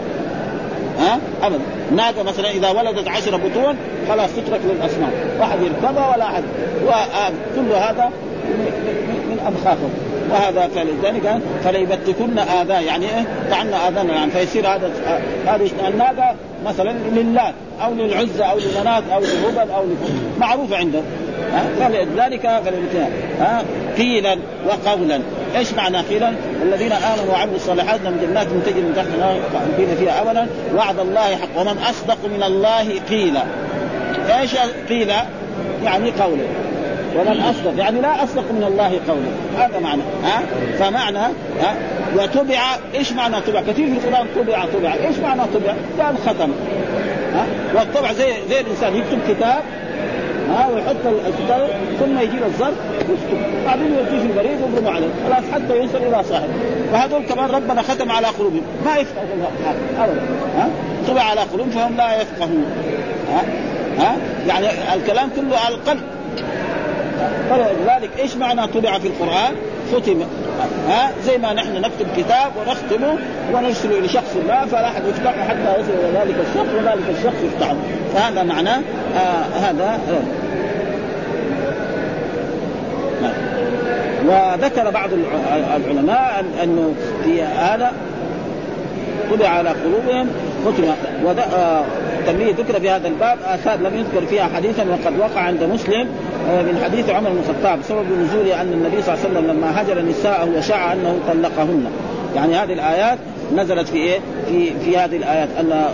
[0.99, 1.61] ها؟ أبدا.
[1.97, 3.77] ناقه مثلا إذا ولدت عشر بطون
[4.09, 5.11] خلاص تترك للأصنام.
[5.41, 6.43] واحد يركبها ولا أحد.
[6.87, 8.11] وكل هذا
[9.29, 9.91] من امخاخهم
[10.31, 14.91] وهذا فلذلك فليبتكن اذان يعني إيه؟ طعنا آذان يعني فيصير هذا
[15.47, 16.35] هذه الناقه
[16.67, 17.53] مثلا لله
[17.85, 19.85] أو للعزى أو لمنات أو لهبل أو
[20.41, 21.01] معروفه عنده.
[21.81, 22.47] فلذلك
[23.41, 23.63] ها؟
[23.99, 25.21] قيلا وقولا.
[25.57, 30.47] إيش معنى قيلا؟ الذين آمنوا وعملوا الصالحات لهم جنات تجري من تحتها خالدين فيها ابدا.
[30.77, 31.61] وعد الله حق.
[31.61, 33.43] ومن أصدق من الله قيلا.
[34.41, 34.57] إيش
[34.89, 35.09] قيل؟
[35.85, 36.43] يعني قولا
[37.17, 37.79] ومن أصدق.
[37.79, 40.03] يعني لا أصدق من الله قولا هذا معنى.
[40.25, 40.43] ها؟
[40.79, 41.75] فمعنى ها؟
[42.17, 42.61] وتبع.
[42.95, 44.95] إيش معنى تبع؟ كثير في القرآن تبع تبع.
[44.95, 46.51] إيش معنى تبع؟ قال ختم.
[47.35, 48.97] ها؟ والطبع زي زي الإنسان.
[48.97, 49.63] يكتب كتاب
[50.51, 50.97] ها؟ ويحط
[51.27, 51.69] الكتاب
[52.01, 55.09] ثم يجيب الظرف ويكتب بعدين يوديه البريد ويضرب عليه.
[55.27, 56.53] خلاص حتى يوصل إلى صاحبه.
[56.93, 58.63] فهذول كمان ربنا ختم على قلوبهم.
[58.85, 59.27] ما يفقهوا
[59.99, 60.23] ابدا.
[60.59, 60.69] ها؟
[61.09, 62.67] طبع على قلوبهم فهم لا يفقهون.
[63.33, 63.43] ها؟
[63.99, 64.17] ها؟
[64.49, 66.01] يعني الكلام كله على القلب.
[67.51, 69.55] فلذلك إيش معنى طبع في القرآن؟
[69.93, 70.21] ختم.
[70.89, 73.19] ها؟ زي ما نحن نكتب كتاب ونختمه
[73.55, 77.77] ونرسله لشخص ما فلا أحد يفتحه حتى يصل إلى ذلك الشخص وذلك الشخص يفتحه
[78.15, 78.81] فهذا معناه
[79.17, 80.49] آه هذا آه.
[84.27, 85.11] وذكر بعض
[85.77, 86.95] العلماء أنه
[87.25, 87.93] في هذا
[89.31, 90.29] طبع على قلوبهم
[90.65, 90.85] ختم.
[92.27, 96.09] تنبيه ذكر في هذا الباب اثار لم يذكر فيها حديثا وقد وقع عند مسلم آه،
[96.49, 100.03] من حديث عمر بن الخطاب سبب نزول أن النبي صلى الله عليه وسلم لما هجر
[100.03, 101.85] نساءه وشاع أنه طلقهن.
[102.37, 103.19] يعني هذه الآيات
[103.57, 104.19] نزلت في إيه؟
[104.49, 105.49] في في هذه الآيات.
[105.61, 105.85] أن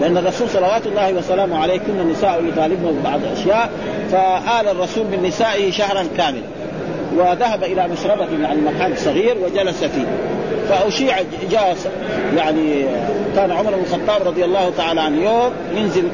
[0.00, 3.70] لأن الرسول صلوات الله وسلامه عليه كنا النساء يطالبن ببعض الأشياء
[4.12, 6.42] فآل الرسول من نسائه شهرا كاملا
[7.16, 10.06] وذهب إلى مشربة يعني مكان صغير وجلس فيه.
[10.68, 11.16] فأشيع
[11.50, 11.76] جاء
[12.36, 12.84] يعني
[13.36, 16.08] كان عمر بن الخطاب رضي الله تعالى عنه يوم ينزل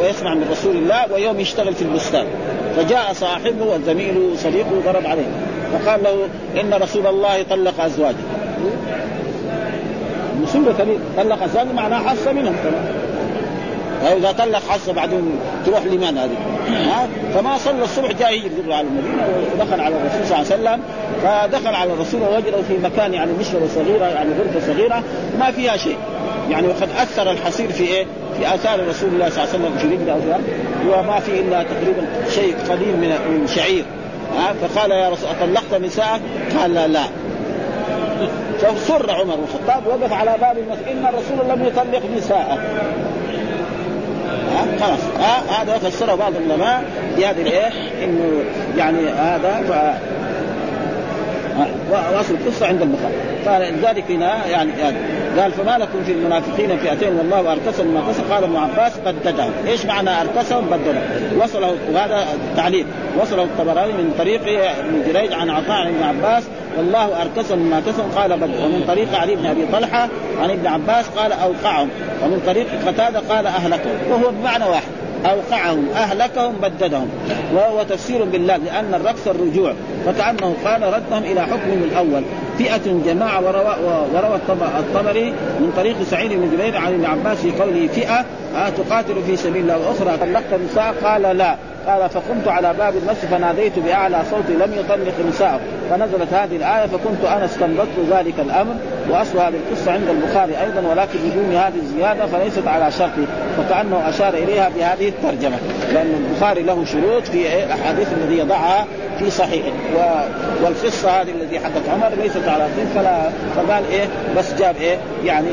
[0.00, 2.26] ويسمع من رسول الله ويوم يشتغل في البستان.
[2.76, 5.26] فجاء صاحبه وزميله صديقه ضرب عليه.
[5.72, 6.28] فقال له
[6.60, 8.16] إن رسول الله طلق أزواجه.
[10.42, 12.54] مصيبه كبيره طلق ازواجه معناه حص منهم.
[12.64, 12.94] كمان
[14.04, 16.36] واذا طلق حصه بعدين تروح لمن هذه؟
[16.68, 20.80] ها؟ فما صلى الصبح جاء يجري على المدينة ودخل على الرسول صلى الله عليه وسلم.
[21.22, 25.02] فدخل على الرسول ووجده في مكان يعني مشربة صغيرة يعني غرفة صغيرة
[25.38, 25.96] ما فيها شيء.
[26.50, 28.06] يعني وقد أثر الحصير في إيه؟
[28.38, 32.06] في آثار رسول الله صلى الله عليه وسلم في رجله أو وما في إلا تقريبا
[32.30, 33.84] شيء قليل من من شعير.
[34.36, 36.20] ها؟ فقال يا رسول أطلقت نساءك؟
[36.60, 37.04] قال لا, لا.
[38.58, 40.88] فسر عمر بن الخطاب وقف على باب المسجد.
[40.88, 42.58] إن الرسول لم يطلق نساءه.
[44.80, 45.00] خلاص.
[45.18, 46.84] ها؟ هذا فسره بعض العلماء
[47.16, 47.70] بهذه الإيه؟
[48.04, 48.44] إنه
[48.78, 50.00] يعني هذا ف
[51.90, 53.14] وأصل القصة عند البخاري.
[53.46, 54.96] فلذلك هنا يعني, يعني
[55.38, 59.86] قال فما لكم في المنافقين فئتين والله أركسهم ما كسب قال ابن عباس بددهم إيش
[59.86, 61.02] معنى أركسهم؟ بددهم
[61.42, 62.26] وصله وهذا
[62.56, 62.86] تعليق
[63.20, 64.40] وصله الطبراني من طريق
[64.78, 66.42] ابن جريج عن عطاء عن ابن عباس.
[66.78, 70.08] والله أركسهم ما كسب قال بد ومن طريق علي بن أبي طلحة
[70.42, 71.88] عن ابن عباس قال أوقعهم.
[72.22, 73.96] ومن طريق قتادة قال أهلكهم.
[74.10, 74.92] وهو بمعنى واحد.
[75.26, 75.88] أوقعهم.
[75.96, 77.08] أهلكهم بددهم.
[77.54, 79.72] وهو تفسير بالله لأن الرقص الرجوع.
[80.06, 82.22] فكأنه قال ردهم إلى حكمهم الأول.
[82.60, 83.76] فئة جماعة وروى,
[84.14, 84.38] وروى
[84.78, 88.24] الطبري من طريق سعيد بن جبير عن ابن عباس في قوله فئة
[88.56, 89.78] آه تقاتل في سبيل الله.
[89.78, 91.56] وأخرى طلقت النساء قال لا.
[91.86, 95.60] قال فقمت على باب المسجد فناديت بأعلى صوتي لم يطلق نساءه
[95.90, 98.74] فنزلت هذه الآية فكنت أنا استنبطت ذلك الأمر
[99.10, 103.26] واصل هذه القصة عند البخاري أيضا ولكن بدون هذه الزيادة فليست على شرطي
[103.56, 105.56] فكأنه أشار إليها بهذه الترجمة
[105.92, 108.86] لأن البخاري له شروط في الاحاديث الذي يضعها
[109.18, 109.64] في صحيح
[109.96, 109.98] و...
[110.64, 114.04] والقصة هذه التي حدث عمر ليست على فلا فقال إيه
[114.36, 115.48] بس جاب إيه يعني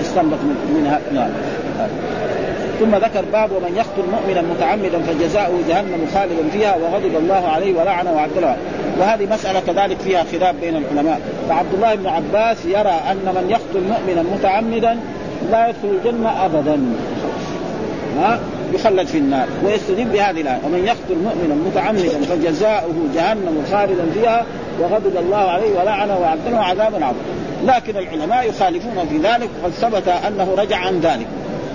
[0.00, 0.38] استنبط
[0.74, 1.30] منها نعم
[2.80, 8.12] ثم ذكر باب ومن يقتل مؤمنا متعمدا فجزاؤه جهنم خالدا فيها وغضب الله عليه ولعنه
[8.12, 8.56] وعد له
[9.00, 11.20] وهذه مسألة كذلك فيها خلاف بين العلماء.
[11.48, 14.98] فعبد الله بن عباس يرى أن من يقتل مؤمنا متعمدا
[15.50, 16.80] لا يدخل الجنة أبدا.
[18.20, 18.40] ها؟
[18.72, 19.46] يخلد في النار.
[19.64, 20.60] ويستدل بهذه الآية.
[20.64, 24.44] ومن يقتل مؤمنا متعمدا فجزاؤه جهنم خالدا فيها
[24.80, 30.08] وغضب الله عليه ولعنه وعد له عذابا عظيما لكن العلماء يخالفون في ذلك وقد ثبت
[30.08, 31.26] أنه رجع عن ذلك.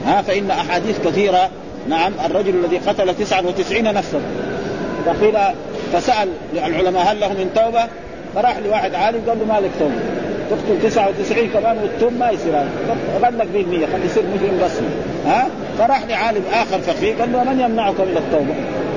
[0.05, 1.49] ها فإن أحاديث كثيرة.
[1.89, 4.21] نعم الرجل الذي قتل 99 نفسا.
[5.05, 5.37] فقيل
[5.93, 7.85] فسأل العلماء هل له من توبة؟
[8.35, 9.93] فراح لواحد عالم قال له مالك توبة.
[10.49, 12.69] تقتل 99 كمان والتوب ما يصير هذا.
[13.21, 14.87] غلق به 100 خلي يصير مجرم رسمي
[15.25, 15.47] ها؟
[15.79, 18.53] فراح لعالم آخر فقيه قال له من يمنعك من التوبة؟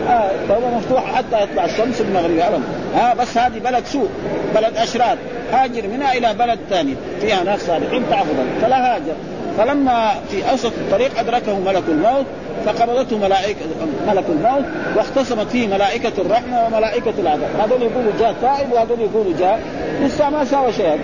[0.08, 2.62] آه التوبة مفتوحة حتى يطلع الشمس المغربي ابدا.
[2.94, 4.08] ها؟ بس هذه بلد سوء
[4.54, 5.16] بلد أشرار.
[5.52, 6.94] هاجر منها إلى بلد ثاني.
[7.20, 9.14] فيها ناس صالحين تعبدا فلا هاجر.
[9.58, 12.26] فلما في أوسط الطريق أدركه ملك الموت
[12.66, 13.64] فقبضته ملائكه
[14.06, 14.64] ملك الموت
[14.96, 17.48] واختصمت فيه ملائكة الرحمة وملائكة العذاب.
[17.60, 19.60] هذول يقولوا جاء تائب وهذول يقولوا جاء
[20.02, 20.98] لسه ما سوى شيء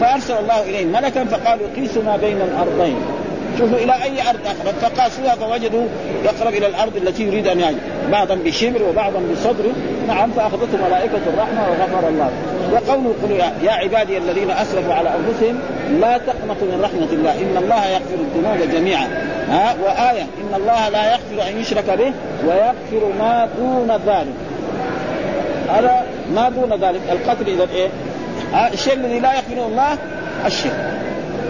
[0.00, 2.96] فأرسل الله إليهم ملكا فقالوا قيسوا ما بين الأرضين.
[3.58, 5.86] شوفوا إلى أي أرض اقرب فقاسوها فوجدوا
[6.24, 7.78] يقرب إلى الأرض التي يريد أن يهاجر
[8.12, 9.64] بعضا بشبر وبعضا بصدر.
[10.08, 12.30] نعم فأخذته ملائكة الرحمة وغفر الله.
[12.72, 13.30] وقوله قل
[13.66, 15.58] يا عبادي الذين أسرفوا على أنفسهم
[16.00, 17.32] لا تقنطوا من رحمة الله.
[17.32, 19.08] إن الله يغفر الذنوب جميعا.
[19.48, 20.22] ها وآية.
[20.22, 22.12] إن الله لا يغفر أن يشرك به
[22.46, 24.34] ويغفر ما دون ذلك.
[25.68, 27.00] هذا ما دون ذلك.
[27.12, 27.88] القتل إذا إيه؟
[28.72, 29.98] الشيء الذي لا يغفره الله
[30.46, 31.03] الشرك.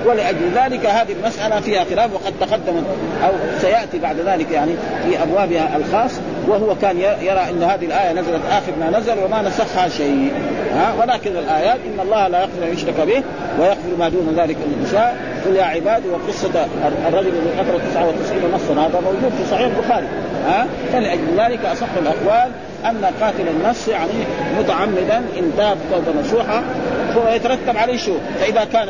[0.06, 2.82] ولأجل ذلك هذه المسألة فيها خلاف وقد تقدم
[3.24, 4.72] أو سيأتي بعد ذلك يعني
[5.04, 6.12] في أبوابها الخاص
[6.48, 10.32] وهو كان يرى أن هذه الآية نزلت آخر ما نزل وما نسخها شيء.
[10.74, 13.22] ها؟ ولكن الآيات إن الله لا يغفر أن يشرك به
[13.60, 15.16] ويغفر ما دون ذلك من يشاء.
[15.46, 16.66] قل يا عبادي وقصة
[17.08, 20.06] الرجل الذي قتل 99 نصا هذا موجود في صحيح البخاري.
[20.46, 22.50] ها؟ فلأجل ذلك أصح الأقوال
[22.84, 24.10] أن قاتل النفس يعني
[24.58, 26.62] متعمدا إن تاب توبة نصوحة
[27.14, 28.88] فيترتب عليه شو؟ فإذا كان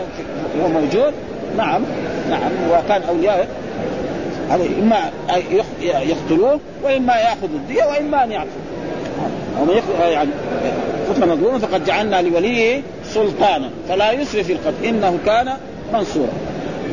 [0.62, 1.12] هو موجود؟
[1.56, 1.82] نعم
[2.30, 3.48] نعم وكان أولياء
[4.50, 4.68] عليه.
[4.82, 5.10] إما
[5.82, 8.48] يقتلوه وإما يأخذ الدية وإما أن يعفو.
[10.02, 10.30] يعني
[11.10, 14.84] قتل مظلوما فقد جعلنا لوليه سلطانا فلا يسرف في القتل.
[14.84, 15.48] إنه كان
[15.92, 16.32] منصورا.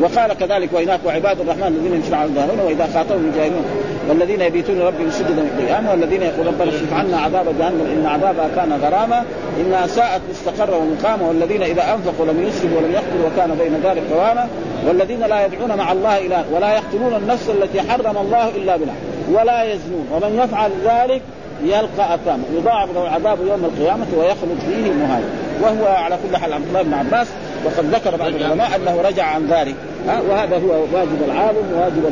[0.02, 3.66] وقال كذلك وهناك وعباد الرحمن الذين يمشون على الظهرون وإذا خاطبهم الجاهلون.
[4.10, 8.80] والذين يبيتون ربهم سجدا قياما والذين يقول ربنا اصرف عنا عذاب جهنم إن عذابها كان
[8.84, 9.24] غراما
[9.60, 14.48] إنها ساءت مستقرا ومقاما والذين إذا أنفقوا لم يسرفوا ولم يقتلوا وكان بين ذلك قواما
[14.88, 18.96] والذين لا يدعون مع الله اله ولا يقتلون النفس التي حرم الله إلا بالحق
[19.32, 20.08] ولا يزنون.
[20.12, 21.22] ومن يفعل ذلك
[21.64, 25.26] يلقى أثاما يضاعف له العذاب يوم القيامة ويخلد فيه مهانا
[25.62, 27.28] وهو على كل حال عبد الله بن عباس
[27.66, 29.76] وقد ذكر بعض العلماء أنه رجع عن ذلك.
[30.08, 32.06] وهذا هو واجب العالم وواجب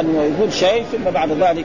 [0.00, 1.64] أن يقول شيء ثم بعد ذلك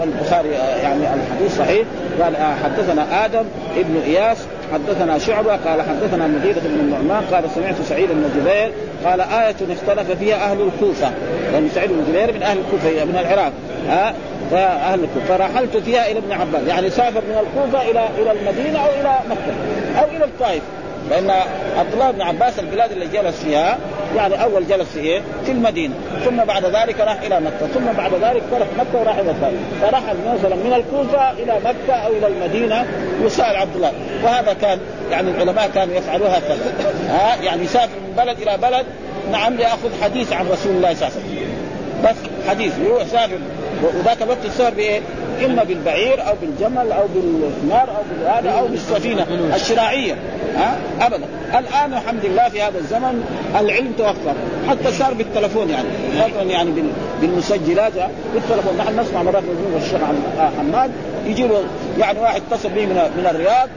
[0.00, 0.48] والبخاري
[0.82, 1.86] يعني الحديث صحيح.
[2.22, 3.44] قال آه، حدثنا آدم
[3.76, 4.38] ابن إياس
[4.72, 8.72] حدثنا شعبة قال حدثنا مغيرة بن النعمان قال سمعت سعيد بن جبير
[9.04, 11.10] قال آية اختلف فيها أهل الكوفة.
[11.52, 13.52] لأن سعيد بن جبير من أهل الكوفة من العراق
[13.88, 14.14] ها
[14.50, 15.38] فأهل الكوفة.
[15.38, 16.68] فرحلت فيها إلى ابن عباس.
[16.68, 20.62] يعني سافر من الكوفة إلى إلى المدينة أو إلى مكة أو إلى الطائف.
[21.10, 21.30] لأن
[21.78, 23.78] عبد الله بن عباس البلاد اللي جلس فيها
[24.16, 25.94] يعني أول جلس في إيه؟ في المدينة
[26.24, 30.16] ثم بعد ذلك راح إلى مكة ثم بعد ذلك ترك مكة وراح إلى الطائف فرحل
[30.34, 32.86] مثلا من الكوفة إلى مكة أو إلى المدينة
[33.22, 33.92] يسال عبد الله
[34.24, 34.78] وهذا كان
[35.10, 36.72] يعني العلماء كانوا يفعلوها هكذا
[37.08, 38.86] ها يعني يسافر من بلد إلى بلد
[39.32, 41.48] نعم ليأخذ حديث عن رسول الله صلى الله عليه وسلم
[42.04, 43.38] بس حديث يروح يسافر
[43.82, 45.00] وذاك الوقت السفر بإيه؟
[45.44, 50.14] إما بالبعير أو بالجمل أو بالحمار أو بالهذا أو بالسفينة الشراعيه
[50.56, 51.26] ها؟ ابدا.
[51.58, 53.24] الآن الحمد لله في هذا الزمن
[53.60, 54.34] العلم توفر.
[54.68, 55.88] حتى صار بالتلفون يعني.
[56.16, 56.70] مثلا يعني
[57.20, 57.92] بالمسجلات
[58.34, 58.76] بالتلفون.
[58.78, 60.00] نحن نسمع مرات من الشيخ
[60.58, 60.90] حماد
[61.26, 61.62] يجي له
[61.98, 63.68] يعني واحد اتصل به من من الرياض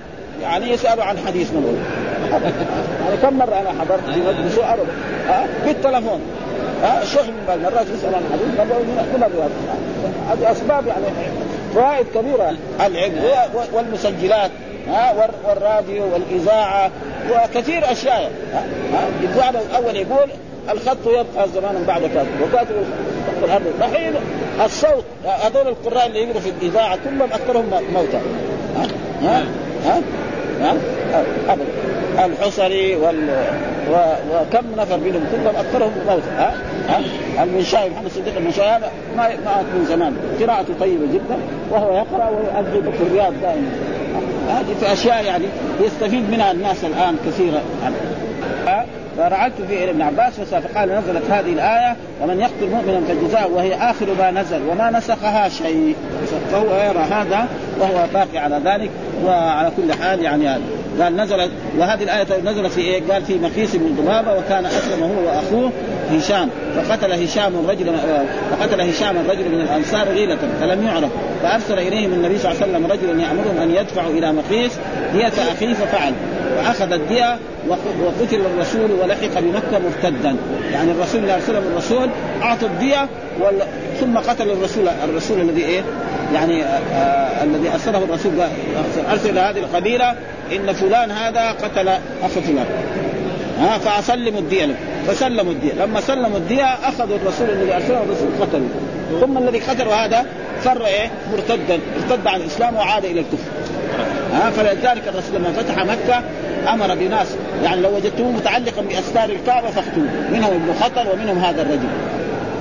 [0.42, 1.86] يعني يسأله عن حديث من
[3.06, 4.86] يعني كم مرة أنا حضرت في مجلس أبدا
[5.66, 6.22] بالتلفون.
[6.84, 8.48] ها؟ الشيخ من مرات يسأل عن حديث
[9.16, 9.50] من الرياض.
[10.30, 11.06] هذه أسباب يعني
[11.76, 12.56] فوائد كبيرة
[12.86, 13.22] العلم
[13.74, 14.52] والمسجلات
[14.88, 16.92] ها والراديو والإذاعة
[17.32, 18.32] وكثير أشياء.
[19.22, 20.30] الاذاعه الأول يقول
[20.72, 22.28] الخط يبقى زمانا بعد كذا.
[22.44, 22.76] وكاتب
[23.44, 24.14] الأرض الحين
[24.66, 28.20] الصوت هذول القراء اللي يقروا في الإذاعة كلهم أكثرهم موتى.
[29.22, 29.44] ها
[29.86, 30.02] ها,
[30.62, 30.76] ها؟
[31.50, 31.66] ابدا.
[32.26, 33.30] الحصري وال
[33.92, 33.96] و...
[34.34, 36.54] وكم نفر منهم؟ كلهم أكثرهم موتى ها؟
[36.88, 37.00] ها؟
[37.44, 40.16] المنشاوي محمد صديق المنشاوي هذا ما ما من زمان.
[40.42, 41.38] قراءته طيبة جدا
[41.72, 43.70] وهو يقرأ ويؤدب في الرياض دائما
[44.50, 45.46] هذه في أشياء يعني
[45.82, 47.62] يستفيد منها الناس الآن كثيرا.
[48.68, 48.86] ها؟
[49.18, 54.32] فرعدت في ابن عباس فقال نزلت هذه الآية ومن يقتل مؤمنا فجزاء وهي آخر ما
[54.32, 55.96] نزل وما نسخها شيء.
[56.52, 57.48] فهو يرى هذا
[57.80, 58.90] وهو باقي على ذلك
[59.26, 60.62] وعلى كل حال يعني هذا
[61.02, 65.26] قال نزلت وهذه الآية نزلت في إيه؟ قال في مقيس بن ضبابة وكان أسلم هو
[65.26, 65.72] وأخوه
[66.12, 67.94] هشام فقتل هشام رجلا
[68.52, 71.10] فقتل هشام رجل من الأنصار غيلة فلم يعرف
[71.44, 74.72] فأرسل إليهم النبي صلى الله عليه وسلم رجلا يأمرهم أن يدفعوا إلى مقيس
[75.14, 76.14] دية أخيه ففعل
[76.56, 77.38] فأخذ الدية
[77.70, 80.36] وقتل الرسول ولحق بمكة مرتدا.
[80.74, 82.10] يعني الرسول عليه وسلم الرسول
[82.42, 83.08] أعطى الدية
[84.00, 85.82] ثم قتل الرسول الرسول الذي إيه؟
[86.34, 88.32] يعني آه, آه، الذي أرسله الرسول
[89.12, 90.16] أرسل هذه القبيلة
[90.52, 91.88] إن فلان هذا قتل
[92.24, 92.66] أخ فلان.
[93.60, 94.76] ها فأسلموا الدية له.
[95.08, 95.74] فسلموا الدية.
[95.74, 98.70] لما سلموا الدية أخذوا الرسول الذي أرسله الرسول قتلوا.
[99.22, 100.26] ثم الذي قتلوا هذا
[100.62, 101.80] فر إيه؟ مرتدا.
[101.96, 103.52] ارتد عن الإسلام وعاد إلى الكفر.
[104.34, 106.24] ها فلذلك الرسول لما فتح مكة
[106.68, 107.28] أمر بناس.
[107.64, 110.08] يعني لو وجدتموه متعلقا باستار الكعبة فاقتلوه.
[110.32, 111.90] منهم ابن خطر ومنهم هذا الرجل.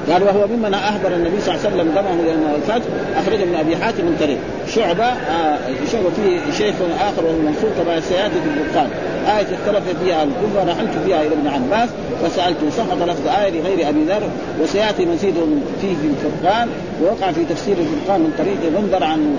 [0.08, 3.76] قال وهو ممن اهدر النبي صلى الله عليه وسلم دمه يوم الفتح أخرجه من أبي
[3.76, 4.38] حاتم من طريق.
[4.74, 5.58] شعبة آه
[5.92, 8.88] شعبة فيه شيخ آخر وهو منصور كما سياتي في البرقان.
[9.26, 11.88] آية اختلف فيها الكفر نحلت فيها إلى ابن عباس
[12.22, 14.22] فسألته سقط لفظ آية لغير أبي ذر
[14.62, 15.34] وسيأتي مزيد
[15.80, 16.68] فيه في الفرقان
[17.02, 19.36] ووقع في تفسير الفرقان من طريق منذر عن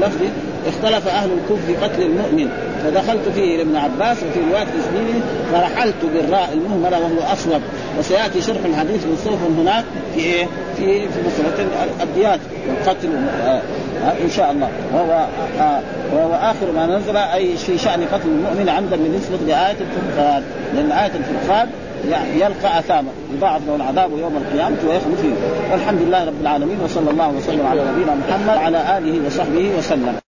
[0.00, 0.30] لفظه
[0.66, 2.48] اختلف أهل الكفر في قتل المؤمن.
[2.84, 5.20] فدخلت فيه إلى ابن عباس وفي رواية اسمه
[5.52, 7.60] فرحلت بالراء المهملة وهو أصوب.
[7.98, 9.84] وسيأتي شرح الحديث مستوف هناك
[10.14, 11.68] في إيه؟ في في مسألة
[12.02, 13.08] الديات والقتل
[13.44, 13.62] آه
[14.24, 14.68] إن شاء الله.
[14.94, 15.26] وهو
[15.60, 15.80] آه
[16.12, 20.42] وهو آخر ما نزل أي في شأن قتل المؤمن عمدا بالنسبة لآية الفرقان.
[20.74, 21.68] لأن آية الفرقان
[22.36, 25.34] يلقى أثاما يضاعف له العذاب يوم القيامة ويخلد فيه.
[25.72, 30.31] والحمد لله رب العالمين وصلى الله وسلم على نبينا محمد وعلى آله وصحبه وسلم.